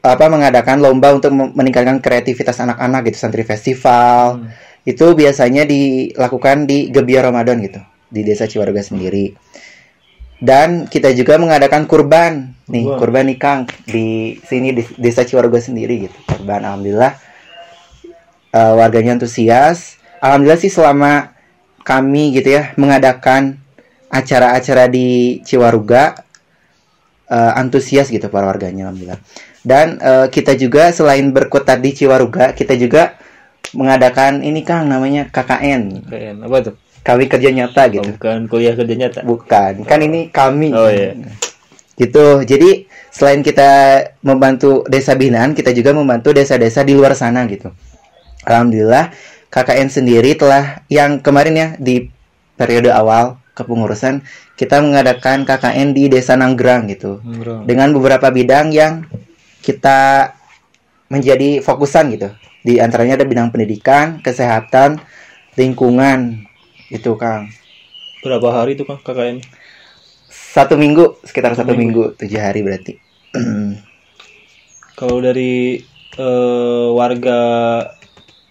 apa 0.03 0.25
mengadakan 0.29 0.83
lomba 0.83 1.15
untuk 1.15 1.33
meningkatkan 1.33 1.97
kreativitas 2.03 2.59
anak-anak 2.59 3.07
gitu 3.09 3.17
santri 3.23 3.47
festival. 3.47 4.43
Hmm. 4.43 4.51
itu 4.87 5.05
biasanya 5.11 5.67
dilakukan 5.69 6.65
di 6.65 6.89
Gebiar 6.89 7.29
Ramadan 7.29 7.61
gitu 7.61 7.77
di 8.09 8.25
desa 8.25 8.49
Ciwaruga 8.49 8.81
sendiri. 8.81 9.35
Dan 10.39 10.87
kita 10.87 11.11
juga 11.13 11.35
mengadakan 11.35 11.83
kurban 11.85 12.55
nih 12.71 12.87
Kurban. 12.87 12.97
kurban 12.97 13.23
nih 13.27 13.37
Kang 13.37 13.61
di 13.85 14.39
sini 14.39 14.71
di 14.73 14.81
desa 14.97 15.27
Ciwaruga 15.27 15.59
sendiri 15.61 16.09
gitu. 16.09 16.17
Kurban 16.25 16.63
alhamdulillah 16.65 17.11
eh, 18.55 18.73
warganya 18.73 19.19
antusias. 19.19 19.99
Alhamdulillah 20.23 20.57
sih 20.63 20.71
selama 20.71 21.37
kami 21.89 22.37
gitu 22.37 22.53
ya 22.53 22.77
mengadakan 22.77 23.57
acara-acara 24.13 24.85
di 24.85 25.41
Ciwaruga 25.41 26.13
eh, 27.25 27.51
antusias 27.57 28.13
gitu 28.13 28.29
para 28.29 28.45
warganya 28.45 28.85
alhamdulillah 28.89 29.17
dan 29.65 29.97
eh, 29.97 30.27
kita 30.29 30.53
juga 30.53 30.93
selain 30.93 31.25
berkutat 31.33 31.81
di 31.81 31.97
Ciwaruga 31.97 32.53
kita 32.53 32.77
juga 32.77 33.17
mengadakan 33.73 34.41
ini 34.41 34.65
Kang 34.65 34.89
namanya 34.89 35.29
KKN 35.29 35.81
Keren. 36.05 36.37
Apa 36.45 36.57
tuh? 36.61 36.75
kami 36.99 37.25
kerja 37.25 37.49
nyata 37.49 37.85
Oh, 37.85 37.91
gitu 37.95 38.09
bukan 38.17 38.39
kuliah 38.45 38.73
kerja 38.75 38.93
nyata. 38.93 39.19
bukan 39.23 39.73
kan 39.87 39.99
ini 40.03 40.29
kami 40.29 40.69
Oh, 40.75 40.91
iya. 40.91 41.15
gitu 41.95 42.43
jadi 42.43 42.85
selain 43.09 43.39
kita 43.39 43.69
membantu 44.21 44.83
desa 44.85 45.15
binaan 45.15 45.55
kita 45.55 45.71
juga 45.71 45.95
membantu 45.95 46.35
desa-desa 46.35 46.83
di 46.83 46.93
luar 46.93 47.15
sana 47.15 47.47
gitu 47.47 47.71
alhamdulillah 48.43 49.09
KKN 49.49 49.89
sendiri 49.89 50.37
telah 50.37 50.85
yang 50.93 51.21
kemarin 51.25 51.55
ya 51.57 51.67
di 51.81 52.09
periode 52.53 52.93
awal 52.93 53.41
kepengurusan 53.57 54.23
kita 54.55 54.79
mengadakan 54.79 55.43
KKN 55.43 55.91
di 55.91 56.07
Desa 56.07 56.37
Nanggrang 56.39 56.87
gitu 56.87 57.19
dengan 57.65 57.91
beberapa 57.91 58.31
bidang 58.31 58.71
yang 58.71 59.03
kita 59.59 60.31
menjadi 61.09 61.59
fokusan 61.59 62.13
gitu. 62.15 62.29
Di 62.63 62.77
antaranya 62.77 63.19
ada 63.19 63.25
bidang 63.25 63.49
pendidikan, 63.49 64.21
kesehatan, 64.21 65.01
lingkungan 65.57 66.45
itu 66.91 67.15
Kang. 67.17 67.49
Berapa 68.21 68.63
hari 68.63 68.77
itu 68.77 68.85
Kang 68.85 69.01
KKN? 69.01 69.43
Satu 70.29 70.75
minggu 70.77 71.19
sekitar 71.25 71.55
satu 71.55 71.73
minggu. 71.73 72.15
tujuh 72.19 72.39
hari 72.39 72.61
berarti. 72.61 72.93
Kalau 74.99 75.17
dari 75.23 75.79
eh, 76.19 76.87
warga 76.91 77.39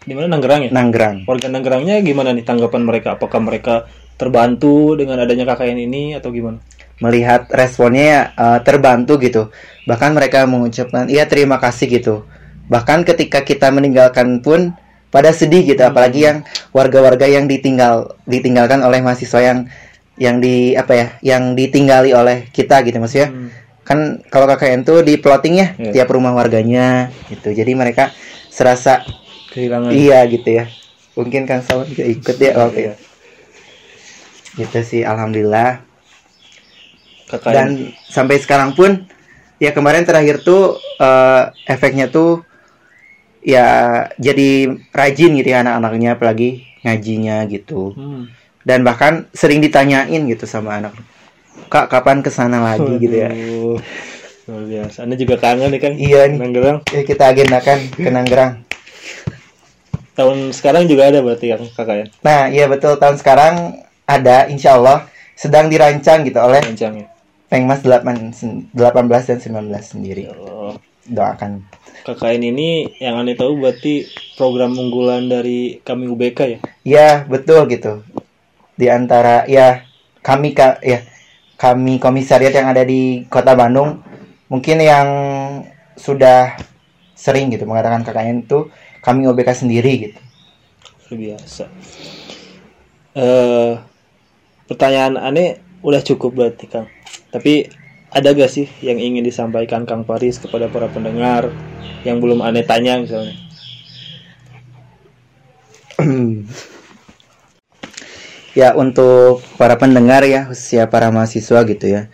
di 0.08 0.14
mana 0.16 0.26
Nanggerang 0.32 0.60
ya? 0.66 0.70
Nanggrang. 0.72 1.28
Warga 1.28 1.48
Nanggerangnya 1.52 2.00
gimana 2.00 2.32
nih 2.32 2.48
tanggapan 2.48 2.82
mereka? 2.82 3.20
Apakah 3.20 3.44
mereka 3.44 3.84
terbantu 4.16 4.96
dengan 4.96 5.20
adanya 5.20 5.44
KKN 5.44 5.78
ini 5.84 6.16
atau 6.16 6.32
gimana? 6.32 6.58
Melihat 6.98 7.46
responnya 7.52 8.04
ya, 8.08 8.20
eh, 8.34 8.58
terbantu 8.64 9.20
gitu. 9.20 9.52
Bahkan 9.86 10.10
mereka 10.16 10.48
mengucapkan 10.48 11.06
iya 11.06 11.28
terima 11.28 11.60
kasih 11.60 11.86
gitu. 11.86 12.24
Bahkan 12.66 13.04
ketika 13.04 13.44
kita 13.44 13.68
meninggalkan 13.70 14.40
pun 14.40 14.74
pada 15.08 15.32
sedih 15.32 15.64
gitu 15.64 15.80
apalagi 15.80 16.28
yang 16.28 16.44
warga-warga 16.68 17.24
yang 17.24 17.48
ditinggal 17.48 18.12
ditinggalkan 18.28 18.84
oleh 18.84 19.00
mahasiswa 19.00 19.40
yang 19.40 19.58
yang 20.20 20.36
di 20.36 20.76
apa 20.76 20.92
ya 20.92 21.06
yang 21.24 21.56
ditinggali 21.56 22.12
oleh 22.12 22.50
kita 22.52 22.84
gitu 22.84 23.00
maksudnya 23.00 23.32
Hmm. 23.32 23.48
kan 23.88 23.98
kalau 24.28 24.44
KKN 24.44 24.84
tuh 24.84 25.00
di 25.00 25.16
plotting 25.16 25.54
ya 25.56 25.68
Iya. 25.80 25.92
tiap 25.96 26.12
rumah 26.12 26.36
warganya 26.36 27.08
gitu 27.32 27.56
jadi 27.56 27.72
mereka 27.72 28.12
serasa 28.52 29.00
Kehilangan. 29.48 29.90
iya 29.90 30.22
gitu 30.24 30.48
ya 30.50 30.64
mungkin 31.14 31.44
Kang 31.44 31.60
Sawan 31.60 31.86
juga 31.86 32.04
ikut 32.04 32.36
ya 32.36 32.52
oke 32.60 32.78
Iya. 32.78 32.94
gitu 34.56 34.78
sih 34.80 35.02
alhamdulillah 35.02 35.82
KKN. 37.26 37.52
dan 37.52 37.68
sampai 38.04 38.36
sekarang 38.36 38.72
pun 38.72 39.04
ya 39.58 39.70
kemarin 39.70 40.02
terakhir 40.02 40.40
tuh 40.40 40.74
eh, 40.96 41.42
efeknya 41.66 42.08
tuh 42.08 42.42
ya 43.40 43.66
jadi 44.16 44.50
rajin 44.90 45.32
gitu 45.34 45.48
ya 45.48 45.60
anak-anaknya 45.60 46.14
apalagi 46.14 46.50
ngajinya 46.80 47.46
gitu 47.46 47.92
Hmm. 47.92 48.30
dan 48.62 48.82
bahkan 48.82 49.26
sering 49.32 49.58
ditanyain 49.58 50.22
gitu 50.24 50.44
sama 50.44 50.78
anak 50.78 50.94
kak 51.66 51.88
kapan 51.88 52.20
ke 52.20 52.28
sana 52.28 52.60
lagi 52.64 52.98
gitu 52.98 53.16
ya 53.16 53.30
Luar 54.48 54.64
biasa. 54.64 55.04
Anda 55.04 55.12
juga 55.14 55.36
kangen 55.36 55.68
nih 55.68 55.76
kan? 55.78 55.92
iya 55.94 56.24
nih 56.24 56.38
Nanggerang. 56.38 56.80
ya, 56.88 57.02
kita 57.02 57.24
agendakan 57.26 57.78
ke 57.92 58.08
Nanggerang 58.08 58.52
Tahun 60.18 60.50
sekarang 60.50 60.90
juga 60.90 61.14
ada 61.14 61.22
berarti 61.22 61.54
yang 61.54 61.62
KKN 61.62 62.10
nah 62.26 62.50
iya 62.50 62.66
betul 62.66 62.98
tahun 62.98 63.14
sekarang 63.22 63.86
ada 64.02 64.50
insya 64.50 64.74
Allah 64.74 65.06
sedang 65.38 65.70
dirancang 65.70 66.26
gitu 66.26 66.42
oleh 66.42 66.58
rancangnya. 66.58 67.14
Pengmas 67.48 67.80
8, 67.80 68.74
18 68.74 68.74
dan 68.74 69.38
19 69.40 69.72
sendiri 69.80 70.28
Oh, 70.34 70.74
doakan 71.06 71.64
KKN 72.04 72.42
ini 72.56 72.68
yang 72.98 73.20
aneh 73.20 73.36
tahu 73.36 73.60
berarti 73.60 74.08
program 74.40 74.74
unggulan 74.76 75.28
dari 75.28 75.80
kami 75.84 76.08
UBK 76.08 76.38
ya. 76.40 76.58
Ya 76.82 77.08
betul 77.28 77.68
gitu. 77.68 78.00
Di 78.74 78.88
antara 78.88 79.44
ya 79.44 79.84
kami 80.24 80.56
ka, 80.56 80.80
ya 80.80 81.04
kami 81.60 82.00
komisariat 82.00 82.54
yang 82.54 82.68
ada 82.72 82.82
di 82.84 83.28
Kota 83.28 83.52
Bandung 83.52 84.00
mungkin 84.48 84.80
yang 84.80 85.08
sudah 86.00 86.56
sering 87.12 87.52
gitu 87.52 87.68
mengatakan 87.68 88.06
KKN 88.06 88.46
itu 88.46 88.70
kami 89.08 89.24
OBK 89.24 89.64
sendiri 89.64 89.92
gitu. 90.04 90.20
Luar 91.08 91.16
biasa. 91.16 91.64
Eh 93.16 93.72
pertanyaan 94.68 95.16
aneh 95.16 95.64
udah 95.80 96.04
cukup 96.04 96.36
berarti 96.36 96.68
Kang. 96.68 96.92
Tapi 97.32 97.72
ada 98.12 98.36
gak 98.36 98.52
sih 98.52 98.68
yang 98.84 99.00
ingin 99.00 99.24
disampaikan 99.24 99.88
Kang 99.88 100.04
Paris 100.04 100.36
kepada 100.36 100.68
para 100.68 100.92
pendengar 100.92 101.48
yang 102.04 102.20
belum 102.20 102.44
aneh 102.44 102.68
tanya 102.68 103.00
misalnya? 103.00 103.36
ya 108.60 108.76
untuk 108.76 109.40
para 109.56 109.76
pendengar 109.80 110.24
ya 110.28 110.52
khususnya 110.52 110.84
para 110.92 111.08
mahasiswa 111.08 111.64
gitu 111.64 111.86
ya. 111.88 112.12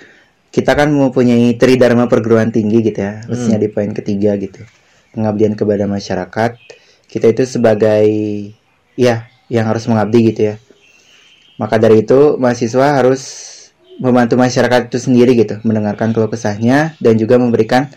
Kita 0.54 0.78
kan 0.78 0.86
mempunyai 0.94 1.58
tridharma 1.58 2.06
perguruan 2.06 2.54
tinggi 2.54 2.78
gitu 2.86 3.02
ya, 3.02 3.26
khususnya 3.26 3.58
di 3.58 3.66
poin 3.66 3.90
ketiga 3.90 4.38
gitu. 4.38 4.62
Pengabdian 5.10 5.58
kepada 5.58 5.90
masyarakat. 5.90 6.54
Kita 7.06 7.30
itu 7.30 7.46
sebagai 7.46 8.06
ya 8.98 9.28
yang 9.50 9.68
harus 9.68 9.86
mengabdi 9.86 10.34
gitu 10.34 10.40
ya. 10.52 10.54
Maka 11.60 11.78
dari 11.78 12.02
itu 12.02 12.34
mahasiswa 12.40 12.98
harus 12.98 13.22
membantu 14.02 14.34
masyarakat 14.34 14.90
itu 14.90 14.98
sendiri 14.98 15.38
gitu, 15.38 15.62
mendengarkan 15.62 16.10
keluh 16.10 16.26
kesahnya 16.26 16.98
dan 16.98 17.14
juga 17.14 17.38
memberikan 17.38 17.90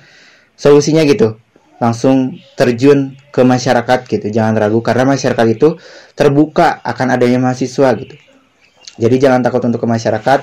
solusinya 0.53 1.01
gitu. 1.09 1.41
Langsung 1.77 2.37
terjun 2.57 3.17
ke 3.33 3.41
masyarakat 3.41 4.05
gitu. 4.09 4.27
Jangan 4.29 4.57
ragu 4.57 4.81
karena 4.81 5.09
masyarakat 5.09 5.45
itu 5.57 5.77
terbuka 6.13 6.81
akan 6.85 7.17
adanya 7.17 7.41
mahasiswa 7.41 7.93
gitu. 7.97 8.15
Jadi 8.97 9.15
jangan 9.21 9.45
takut 9.45 9.61
untuk 9.65 9.85
ke 9.85 9.87
masyarakat 9.89 10.41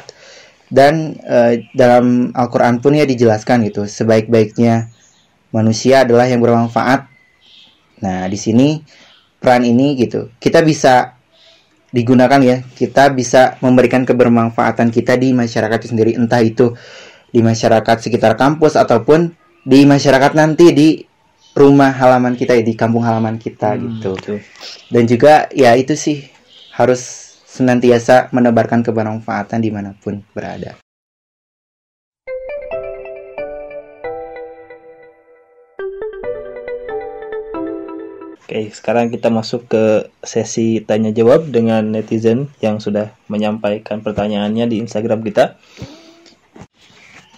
dan 0.70 1.18
eh, 1.22 1.66
dalam 1.74 2.31
Al-Qur'an 2.35 2.79
pun 2.79 2.94
ya 2.94 3.07
dijelaskan 3.07 3.66
gitu, 3.68 3.85
sebaik-baiknya 3.85 4.90
manusia 5.55 6.03
adalah 6.07 6.27
yang 6.27 6.42
bermanfaat. 6.42 7.13
Nah, 8.02 8.26
di 8.26 8.38
sini 8.40 8.80
peran 9.38 9.62
ini 9.62 9.94
gitu. 9.94 10.33
Kita 10.40 10.64
bisa 10.64 11.14
digunakan 11.94 12.42
ya 12.42 12.59
kita 12.74 13.14
bisa 13.14 13.54
memberikan 13.62 14.02
kebermanfaatan 14.02 14.90
kita 14.90 15.14
di 15.14 15.30
masyarakat 15.30 15.78
itu 15.78 15.88
sendiri 15.94 16.18
entah 16.18 16.42
itu 16.42 16.74
di 17.30 17.38
masyarakat 17.38 18.02
sekitar 18.02 18.35
kampus 18.35 18.74
ataupun 18.74 19.30
di 19.62 19.87
masyarakat 19.87 20.35
nanti 20.35 20.74
di 20.74 20.88
rumah 21.54 21.94
halaman 21.94 22.35
kita 22.35 22.59
ya 22.59 22.66
di 22.66 22.74
kampung 22.74 23.07
halaman 23.07 23.38
kita 23.38 23.78
gitu 23.78 24.18
Betul. 24.18 24.38
dan 24.90 25.02
juga 25.07 25.46
ya 25.54 25.78
itu 25.78 25.94
sih 25.94 26.26
harus 26.74 27.30
senantiasa 27.46 28.35
menebarkan 28.35 28.83
kebermanfaatan 28.83 29.62
di 29.62 29.70
mana 29.70 29.94
pun 29.94 30.18
berada 30.35 30.74
Oke, 38.44 38.68
sekarang 38.76 39.09
kita 39.09 39.33
masuk 39.33 39.72
ke 39.72 40.12
sesi 40.20 40.85
tanya 40.85 41.09
jawab 41.16 41.48
dengan 41.48 41.80
netizen 41.80 42.52
yang 42.61 42.76
sudah 42.76 43.16
menyampaikan 43.33 44.04
pertanyaannya 44.04 44.68
di 44.68 44.85
Instagram 44.85 45.24
kita. 45.24 45.57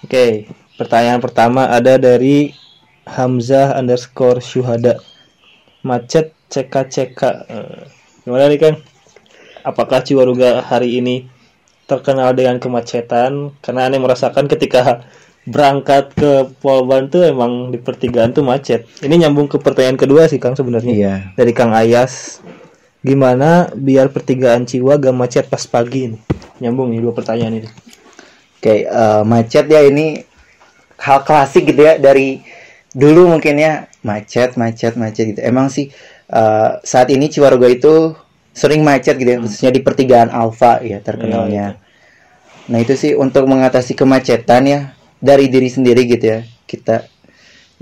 Oke, 0.03 0.51
pertanyaan 0.75 1.23
pertama 1.23 1.71
ada 1.71 1.95
dari 1.95 2.51
Hamzah 3.07 3.79
underscore 3.79 4.43
Syuhada. 4.43 4.99
Macet 5.87 6.35
CK-CK. 6.51 7.23
Eh, 7.55 7.83
Gimana 8.27 8.51
nih 8.51 8.59
Kang? 8.59 8.83
Apakah 9.63 10.03
Ciwaruga 10.03 10.59
hari 10.59 10.99
ini 10.99 11.31
terkenal 11.87 12.35
dengan 12.35 12.59
kemacetan? 12.59 13.55
Karena 13.63 13.87
aneh 13.87 14.03
merasakan 14.03 14.51
ketika 14.51 15.07
berangkat 15.47 16.11
ke 16.19 16.51
Polban 16.59 17.07
tuh 17.07 17.23
emang 17.23 17.71
di 17.71 17.79
pertigaan 17.79 18.35
tuh 18.35 18.43
macet. 18.43 18.85
Ini 18.99 19.27
nyambung 19.27 19.47
ke 19.47 19.63
pertanyaan 19.63 19.95
kedua 19.95 20.27
sih 20.27 20.43
Kang 20.43 20.59
sebenarnya. 20.59 20.93
Iya. 20.93 21.15
Dari 21.39 21.55
Kang 21.55 21.71
Ayas 21.71 22.43
gimana 23.07 23.71
biar 23.71 24.11
pertigaan 24.11 24.67
Ciwa 24.67 24.99
gak 24.99 25.15
macet 25.15 25.47
pas 25.47 25.63
pagi 25.71 26.11
ini? 26.11 26.19
Nyambung 26.59 26.91
nih 26.91 26.99
dua 26.99 27.15
pertanyaan 27.15 27.63
ini. 27.63 27.71
Oke 28.59 28.91
eh, 28.91 29.23
macet 29.23 29.71
ya 29.71 29.87
ini 29.87 30.27
hal 30.99 31.23
klasik 31.23 31.71
gitu 31.71 31.87
ya 31.87 32.03
dari 32.03 32.43
dulu 32.91 33.31
mungkin 33.31 33.55
ya 33.63 33.87
macet 34.03 34.59
macet 34.59 34.99
macet 34.99 35.31
gitu. 35.31 35.41
Emang 35.47 35.71
sih 35.71 35.95
eh, 36.27 36.71
saat 36.83 37.07
ini 37.15 37.31
Ciwaruga 37.31 37.71
itu 37.71 38.19
sering 38.51 38.83
macet 38.83 39.15
gitu 39.15 39.31
ya 39.31 39.39
khususnya 39.39 39.71
di 39.71 39.79
pertigaan 39.79 40.35
Alfa 40.35 40.83
ya 40.83 40.99
terkenalnya. 40.99 41.79
Nah 42.67 42.79
itu 42.83 42.99
sih 42.99 43.15
untuk 43.15 43.47
mengatasi 43.47 43.95
kemacetan 43.95 44.67
ya 44.67 44.96
dari 45.27 45.51
diri 45.51 45.67
sendiri 45.67 46.07
gitu 46.07 46.23
ya. 46.23 46.41
Kita 46.63 47.03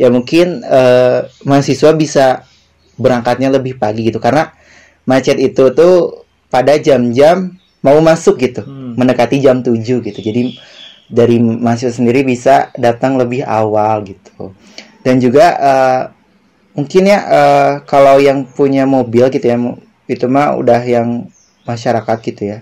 ya 0.01 0.09
mungkin 0.09 0.65
eh, 0.65 1.29
mahasiswa 1.45 1.93
bisa 1.93 2.49
berangkatnya 2.97 3.53
lebih 3.53 3.77
pagi 3.77 4.09
gitu. 4.09 4.17
Karena 4.17 4.49
macet 5.05 5.37
itu 5.37 5.69
tuh 5.77 6.25
pada 6.49 6.81
jam-jam 6.81 7.53
mau 7.85 8.01
masuk 8.01 8.41
gitu. 8.41 8.65
Hmm. 8.65 8.97
mendekati 8.97 9.45
jam 9.45 9.61
7 9.61 9.77
gitu. 10.01 10.21
Jadi 10.25 10.57
dari 11.13 11.37
mahasiswa 11.39 12.01
sendiri 12.01 12.25
bisa 12.25 12.73
datang 12.81 13.21
lebih 13.21 13.45
awal 13.45 14.09
gitu. 14.09 14.57
Dan 15.05 15.21
juga 15.21 15.47
eh, 15.61 16.03
mungkin 16.73 17.03
ya 17.05 17.19
eh, 17.21 17.73
kalau 17.85 18.17
yang 18.17 18.49
punya 18.49 18.89
mobil 18.89 19.29
gitu 19.29 19.45
ya 19.45 19.61
itu 20.09 20.25
mah 20.29 20.57
udah 20.57 20.81
yang 20.85 21.29
masyarakat 21.69 22.17
gitu 22.25 22.43
ya. 22.57 22.59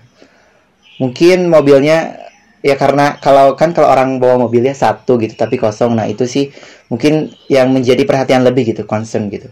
Mungkin 0.99 1.49
mobilnya 1.49 2.19
ya 2.63 2.75
karena 2.79 3.19
kalau 3.19 3.53
kan 3.59 3.75
kalau 3.75 3.91
orang 3.91 4.17
bawa 4.23 4.47
mobilnya 4.47 4.73
satu 4.73 5.19
gitu 5.19 5.35
tapi 5.35 5.59
kosong 5.59 5.99
nah 5.99 6.07
itu 6.07 6.23
sih 6.25 6.49
mungkin 6.87 7.29
yang 7.51 7.69
menjadi 7.75 8.07
perhatian 8.07 8.41
lebih 8.47 8.73
gitu 8.73 8.87
concern 8.87 9.27
gitu 9.29 9.51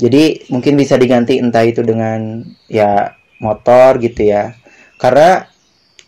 Jadi 0.00 0.48
mungkin 0.48 0.80
bisa 0.80 0.96
diganti 0.96 1.36
entah 1.36 1.60
itu 1.60 1.84
dengan 1.84 2.40
ya 2.72 3.12
motor 3.36 4.00
gitu 4.00 4.32
ya. 4.32 4.56
Karena 4.96 5.44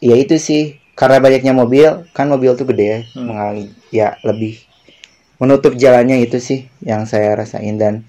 ya 0.00 0.16
itu 0.16 0.40
sih 0.40 0.80
karena 0.96 1.20
banyaknya 1.20 1.52
mobil 1.52 2.08
kan 2.16 2.28
mobil 2.32 2.56
tuh 2.56 2.64
gede 2.72 2.85
ya, 2.88 2.98
Hmm. 3.12 3.24
mengalami 3.28 3.64
ya 3.92 4.08
lebih 4.24 4.64
menutup 5.40 5.76
jalannya 5.76 6.24
itu 6.24 6.40
sih 6.40 6.72
yang 6.80 7.04
saya 7.04 7.37
rasain 7.37 7.76
dan 7.76 8.08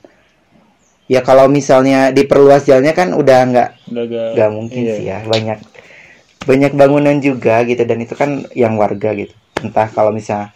ya 1.11 1.19
kalau 1.19 1.51
misalnya 1.51 2.13
diperluas 2.15 2.63
jalannya 2.63 2.93
kan 2.95 3.11
udah 3.11 3.39
nggak 3.51 3.69
nggak 4.39 4.49
mungkin 4.55 4.81
iya. 4.87 4.93
sih 4.95 5.05
ya 5.09 5.17
banyak 5.27 5.59
banyak 6.43 6.75
bangunan 6.75 7.17
juga 7.19 7.63
gitu 7.63 7.83
dan 7.83 7.99
itu 7.99 8.13
kan 8.13 8.43
yang 8.53 8.75
warga 8.75 9.15
gitu 9.15 9.31
entah 9.63 9.87
kalau 9.87 10.11
misalnya 10.11 10.51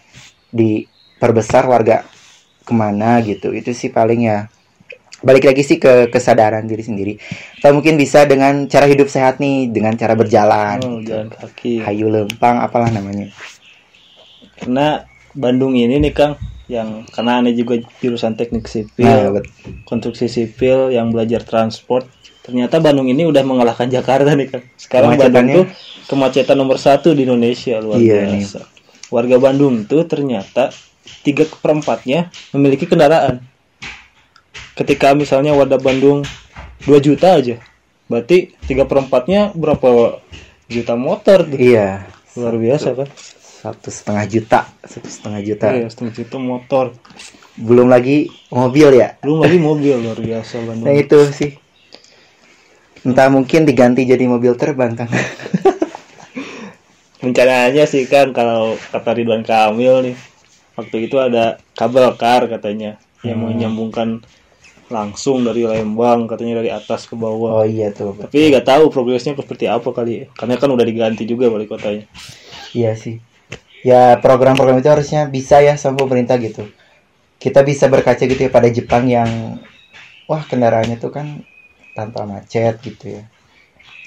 diperbesar 0.52 1.64
warga 1.64 2.04
ke 2.64 2.72
mana 2.76 3.20
gitu 3.24 3.52
itu 3.56 3.72
sih 3.72 3.88
paling 3.88 4.28
ya 4.28 4.38
balik 5.18 5.50
lagi 5.50 5.66
sih 5.66 5.82
ke 5.82 6.12
kesadaran 6.12 6.62
diri 6.68 6.84
sendiri 6.84 7.12
atau 7.58 7.74
mungkin 7.74 7.98
bisa 7.98 8.22
dengan 8.28 8.68
cara 8.70 8.86
hidup 8.86 9.10
sehat 9.10 9.42
nih 9.42 9.66
dengan 9.66 9.96
cara 9.98 10.14
berjalan 10.14 10.78
Oh, 10.78 11.02
gitu. 11.02 11.10
jalan 11.10 11.28
kaki. 11.32 11.82
hayu 11.82 12.06
lempang 12.06 12.62
apalah 12.62 12.92
namanya 12.92 13.32
Karena 14.58 15.02
Bandung 15.34 15.74
ini 15.74 15.98
nih 16.02 16.14
Kang 16.14 16.34
yang 16.68 17.08
karena 17.08 17.40
aneh 17.40 17.56
juga 17.56 17.80
jurusan 18.02 18.36
teknik 18.36 18.68
sipil, 18.68 19.08
nah, 19.32 19.40
konstruksi 19.88 20.28
sipil 20.28 20.92
yang 20.92 21.08
belajar 21.14 21.40
transport. 21.40 22.04
Ternyata 22.48 22.80
Bandung 22.80 23.04
ini 23.04 23.22
udah 23.22 23.44
mengalahkan 23.44 23.86
Jakarta 23.86 24.32
nih 24.32 24.48
Kang. 24.48 24.64
Sekarang 24.74 25.12
Bandung 25.14 25.46
tuh 25.52 25.64
kemacetan 26.08 26.56
nomor 26.56 26.80
satu 26.80 27.12
di 27.12 27.22
Indonesia 27.22 27.76
luar 27.76 28.00
Iya, 28.00 28.24
biasa. 28.32 28.64
Warga 29.08 29.36
Bandung 29.36 29.84
tuh 29.84 30.08
ternyata 30.08 30.72
tiga 31.20 31.44
perempatnya 31.44 32.32
memiliki 32.50 32.88
kendaraan. 32.88 33.44
Ketika 34.72 35.12
misalnya 35.12 35.52
warga 35.52 35.76
Bandung 35.76 36.24
2 36.86 36.96
juta 37.02 37.36
aja, 37.36 37.60
berarti 38.06 38.56
tiga 38.64 38.88
perempatnya 38.88 39.52
berapa 39.52 40.22
juta 40.64 40.94
motor 40.94 41.44
tuh. 41.44 41.58
iya 41.58 42.08
Luar 42.32 42.54
biasa 42.54 42.94
kan? 42.94 43.08
satu 43.58 43.90
setengah 43.90 44.22
juta 44.24 44.60
satu 44.80 45.10
setengah 45.10 45.40
juta 45.42 45.66
Iya, 45.74 45.90
setengah 45.90 46.12
juta 46.14 46.38
motor. 46.38 46.94
belum 47.58 47.90
lagi 47.90 48.30
mobil 48.48 48.94
ya 48.94 49.18
Belum 49.18 49.42
lagi 49.42 49.58
mobil 49.58 49.98
luar 49.98 50.14
biasa 50.14 50.62
nah 50.62 50.66
Bandung. 50.70 50.94
itu 50.94 51.18
sih 51.34 51.50
entah 53.06 53.28
mungkin 53.30 53.62
diganti 53.62 54.02
jadi 54.06 54.24
mobil 54.26 54.54
terbang 54.58 54.94
kan 54.94 55.08
Rencananya 57.18 57.82
sih 57.90 58.06
kan 58.06 58.30
kalau 58.30 58.78
kata 58.94 59.10
Ridwan 59.18 59.42
Kamil 59.42 60.06
nih, 60.06 60.16
waktu 60.78 61.10
itu 61.10 61.18
ada 61.18 61.58
kabel 61.74 62.14
kar 62.14 62.46
katanya 62.46 62.94
yang 63.26 63.42
Hmm. 63.42 63.50
menyambungkan 63.50 64.22
langsung 64.88 65.42
dari 65.42 65.66
Lembang 65.66 66.30
katanya 66.30 66.62
dari 66.62 66.70
atas 66.70 67.10
ke 67.10 67.18
bawah. 67.18 67.60
oh 67.60 67.66
iya 67.66 67.90
tuh 67.90 68.14
Tapi 68.14 68.54
nggak 68.54 68.62
tahu 68.64 68.86
progresnya 68.88 69.34
seperti 69.34 69.66
apa 69.66 69.90
kali 69.90 70.12
ya. 70.22 70.26
Karena 70.32 70.54
kan 70.56 70.70
udah 70.70 70.86
diganti 70.86 71.26
juga 71.26 71.50
wali 71.50 71.66
kotanya. 71.66 72.06
Iya 72.72 72.94
sih. 72.94 73.18
Ya 73.82 74.14
program-program 74.22 74.78
itu 74.78 74.90
harusnya 74.90 75.26
bisa 75.26 75.58
ya 75.58 75.74
sama 75.74 75.98
pemerintah 76.06 76.38
gitu. 76.38 76.70
Kita 77.42 77.66
bisa 77.66 77.90
berkaca 77.90 78.22
gitu 78.22 78.38
ya 78.38 78.50
pada 78.50 78.70
Jepang 78.70 79.10
yang 79.10 79.58
wah 80.30 80.42
kendaraannya 80.46 80.96
tuh 81.02 81.10
kan 81.10 81.42
tanpa 81.98 82.22
macet 82.22 82.78
gitu 82.78 83.18
ya. 83.18 83.26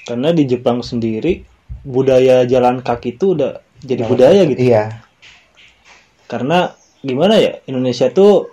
Karena 0.08 0.32
di 0.32 0.48
Jepang 0.48 0.80
sendiri 0.80 1.44
budaya 1.84 2.48
jalan 2.48 2.80
kaki 2.80 3.20
itu 3.20 3.36
udah 3.36 3.60
jadi 3.84 4.08
budaya 4.08 4.40
gitu. 4.48 4.60
Iya. 4.64 5.04
Karena 6.24 6.72
gimana 7.04 7.36
ya 7.36 7.60
Indonesia 7.68 8.08
tuh 8.08 8.48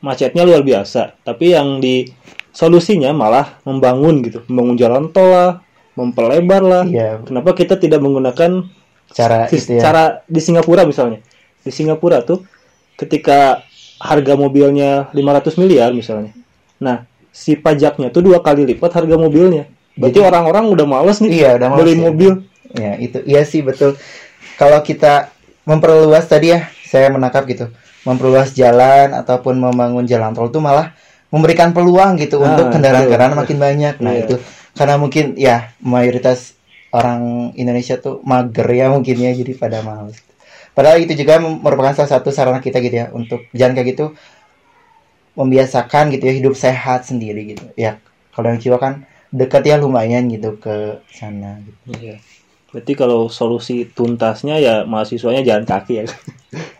macetnya 0.00 0.48
luar 0.48 0.64
biasa. 0.64 1.20
Tapi 1.20 1.52
yang 1.52 1.84
di 1.84 2.08
solusinya 2.54 3.12
malah 3.12 3.60
membangun 3.68 4.24
gitu, 4.24 4.40
membangun 4.48 4.76
jalan 4.80 5.04
tol 5.12 5.28
lah, 5.28 5.52
memperlebar 5.98 6.62
lah. 6.64 6.84
Iya, 6.88 7.20
Kenapa 7.28 7.52
kita 7.52 7.76
tidak 7.76 8.00
menggunakan 8.00 8.64
cara 9.12 9.48
itu 9.52 9.76
ya. 9.76 9.82
cara 9.84 10.02
di 10.24 10.40
Singapura 10.40 10.88
misalnya? 10.88 11.20
Di 11.60 11.70
Singapura 11.74 12.24
tuh 12.24 12.46
ketika 12.96 13.62
harga 13.98 14.34
mobilnya 14.38 15.10
500 15.10 15.60
miliar 15.60 15.90
misalnya. 15.90 16.32
Nah, 16.78 17.07
si 17.30 17.54
pajaknya 17.54 18.08
tuh 18.08 18.24
dua 18.24 18.40
kali 18.40 18.64
lipat 18.64 18.90
harga 18.94 19.16
mobilnya. 19.16 19.68
Berarti 19.98 20.18
Jadi- 20.22 20.28
orang-orang 20.30 20.64
udah 20.70 20.86
males 20.86 21.18
nih 21.18 21.30
Iya, 21.42 21.50
udah 21.58 21.68
males 21.68 21.78
beli 21.82 21.92
ya. 21.94 22.00
mobil. 22.02 22.32
Ya, 22.68 22.92
itu 22.96 23.18
iya 23.24 23.42
sih 23.42 23.64
betul. 23.64 23.96
Kalau 24.54 24.82
kita 24.82 25.32
memperluas 25.64 26.26
tadi 26.26 26.52
ya, 26.54 26.68
saya 26.84 27.08
menangkap 27.08 27.44
gitu. 27.46 27.68
Memperluas 28.04 28.52
jalan 28.52 29.12
ataupun 29.12 29.58
membangun 29.58 30.04
jalan 30.04 30.32
tol 30.32 30.48
itu 30.48 30.60
malah 30.60 30.94
memberikan 31.28 31.72
peluang 31.72 32.16
gitu 32.16 32.40
Ah, 32.40 32.52
untuk 32.52 32.72
kendaraan-kendaraan 32.72 33.36
betul. 33.36 33.42
makin 33.44 33.58
banyak. 33.58 33.94
Nah, 34.00 34.12
Iya. 34.16 34.20
itu 34.24 34.34
karena 34.72 34.94
mungkin 34.96 35.34
ya 35.36 35.74
mayoritas 35.82 36.56
orang 36.88 37.52
Indonesia 37.52 38.00
tuh 38.00 38.24
mager 38.24 38.64
ya 38.70 38.88
mungkin 38.88 39.16
ya 39.18 39.34
jadi 39.34 39.52
pada 39.54 39.84
males. 39.84 40.16
Padahal 40.72 41.02
itu 41.02 41.12
juga 41.12 41.36
merupakan 41.42 41.90
salah 41.92 42.08
satu 42.16 42.30
sarana 42.30 42.62
kita 42.62 42.78
gitu 42.78 42.96
ya 42.96 43.06
untuk 43.10 43.42
jalan 43.50 43.74
kayak 43.74 43.88
gitu 43.92 44.14
membiasakan 45.38 46.10
gitu 46.10 46.26
ya 46.26 46.34
hidup 46.34 46.54
sehat 46.58 47.06
sendiri 47.06 47.54
gitu. 47.54 47.62
Ya, 47.78 48.02
kalau 48.34 48.50
yang 48.50 48.58
Ciwa 48.58 48.82
kan 48.82 49.06
dekat 49.30 49.62
ya 49.70 49.78
lumayan 49.78 50.26
gitu 50.26 50.58
ke 50.58 50.98
sana 51.14 51.62
gitu. 51.62 51.94
Iya. 51.94 52.16
Berarti 52.68 52.92
kalau 52.98 53.32
solusi 53.32 53.88
tuntasnya 53.88 54.60
ya 54.60 54.84
mahasiswanya 54.84 55.46
jalan 55.46 55.64
kaki 55.64 56.04
ya. 56.04 56.04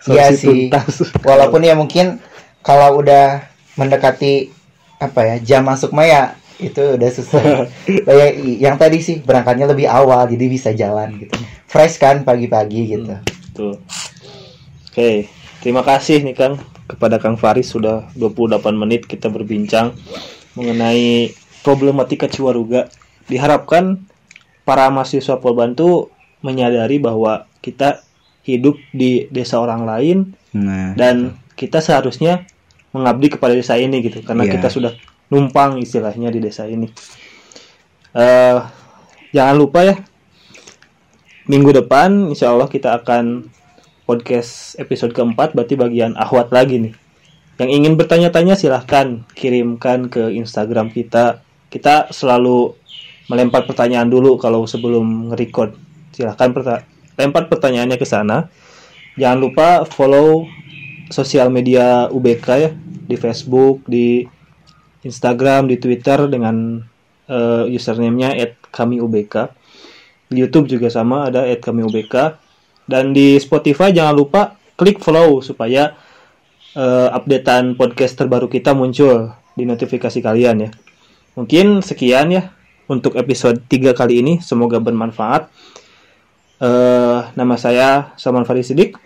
Iya 0.09 0.33
Solusi 0.33 0.40
sih. 0.40 0.49
tuntas. 0.73 1.12
Walaupun 1.21 1.61
ya 1.61 1.77
mungkin 1.77 2.16
kalau 2.64 3.05
udah 3.05 3.44
mendekati 3.77 4.49
apa 4.97 5.21
ya 5.23 5.37
jam 5.44 5.62
masuk 5.68 5.92
Maya 5.92 6.35
itu 6.57 6.97
udah 6.97 7.11
susah. 7.12 7.68
Kayak 8.09 8.33
yang 8.57 8.81
tadi 8.81 8.99
sih 9.05 9.21
berangkatnya 9.21 9.68
lebih 9.68 9.85
awal 9.85 10.25
jadi 10.25 10.44
bisa 10.49 10.73
jalan 10.73 11.21
gitu. 11.21 11.37
Fresh 11.68 12.01
kan 12.01 12.25
pagi-pagi 12.25 12.97
gitu. 12.97 13.12
Tuh. 13.53 13.77
Oke, 14.88 15.29
terima 15.61 15.85
kasih 15.85 16.25
nih 16.25 16.33
Kang 16.33 16.57
kepada 16.88 17.20
Kang 17.20 17.37
Faris 17.37 17.68
sudah 17.68 18.09
28 18.16 18.59
menit 18.72 19.05
kita 19.05 19.29
berbincang 19.29 19.92
mengenai 20.57 21.31
problematika 21.61 22.27
Ciwaruga. 22.27 22.88
Diharapkan 23.29 24.01
para 24.64 24.88
mahasiswa 24.88 25.37
Polbantu 25.37 26.09
menyadari 26.40 26.96
bahwa 26.96 27.44
kita 27.61 28.01
hidup 28.42 28.81
di 28.90 29.29
desa 29.29 29.61
orang 29.61 29.85
lain 29.85 30.18
Nah, 30.48 30.96
dan 30.96 31.37
kita 31.61 31.85
seharusnya 31.85 32.48
mengabdi 32.96 33.37
kepada 33.37 33.53
desa 33.53 33.77
ini 33.77 34.01
gitu 34.01 34.24
karena 34.24 34.48
Iya. 34.48 34.57
kita 34.57 34.72
sudah 34.72 34.92
numpang 35.29 35.77
istilahnya 35.77 36.33
di 36.33 36.40
desa 36.40 36.64
ini. 36.64 36.88
Eh 38.16 38.59
jangan 39.37 39.57
lupa 39.61 39.85
ya 39.85 40.01
minggu 41.44 41.68
depan 41.85 42.33
insya 42.33 42.48
Allah 42.48 42.64
kita 42.64 42.96
akan 42.96 43.44
podcast 44.09 44.81
episode 44.81 45.12
keempat 45.12 45.53
berarti 45.53 45.77
bagian 45.77 46.16
ahwat 46.16 46.49
lagi 46.49 46.81
nih. 46.81 46.94
Yang 47.61 47.71
ingin 47.77 47.92
bertanya-tanya 48.01 48.57
silahkan 48.57 49.29
kirimkan 49.37 50.09
ke 50.09 50.33
Instagram 50.33 50.88
kita. 50.88 51.44
Kita 51.68 52.09
selalu 52.09 52.73
melempar 53.29 53.68
pertanyaan 53.68 54.09
dulu 54.09 54.40
kalau 54.40 54.64
sebelum 54.64 55.29
nge-record. 55.29 55.77
Silahkan 56.16 56.49
perta- 56.57 56.88
lempar 57.21 57.53
pertanyaannya 57.53 58.01
ke 58.01 58.09
sana. 58.09 58.49
Jangan 59.21 59.38
lupa 59.44 59.68
follow 59.85 60.49
sosial 61.12 61.53
media 61.53 62.09
UBK 62.09 62.47
ya 62.57 62.71
di 62.81 63.16
Facebook, 63.21 63.85
di 63.85 64.25
Instagram, 65.05 65.68
di 65.68 65.77
Twitter 65.77 66.25
dengan 66.33 66.81
eh, 67.29 67.64
username-nya 67.68 68.33
@kamiubk. 68.73 69.53
Di 70.33 70.40
YouTube 70.40 70.64
juga 70.64 70.88
sama 70.88 71.29
ada 71.29 71.44
@kamiubk 71.44 72.47
dan 72.88 73.12
di 73.12 73.37
Spotify 73.37 73.92
jangan 73.92 74.16
lupa 74.16 74.57
klik 74.74 74.98
follow 75.05 75.44
supaya 75.44 75.92
eh, 76.72 77.09
updatean 77.12 77.77
podcast 77.77 78.16
terbaru 78.16 78.48
kita 78.48 78.72
muncul 78.72 79.37
di 79.53 79.68
notifikasi 79.68 80.18
kalian 80.24 80.57
ya. 80.64 80.70
Mungkin 81.37 81.85
sekian 81.85 82.33
ya 82.33 82.51
untuk 82.88 83.14
episode 83.20 83.61
3 83.68 83.92
kali 83.92 84.24
ini, 84.24 84.35
semoga 84.40 84.81
bermanfaat. 84.81 85.53
Eh, 86.59 87.20
nama 87.37 87.55
saya 87.61 88.16
Saman 88.16 88.48
Faris 88.48 88.72
Sidik. 88.72 88.96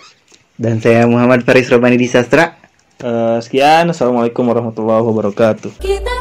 dan 0.53 0.79
saya 0.79 1.09
Muhammad 1.11 1.42
Faris 1.42 1.66
Romani 1.73 1.99
di 1.99 2.07
Sastra. 2.07 2.55
Eh, 3.03 3.38
sekian, 3.42 3.90
assalamualaikum 3.90 4.47
warahmatullahi 4.47 5.03
wabarakatuh. 5.03 5.83
Kita 5.83 6.12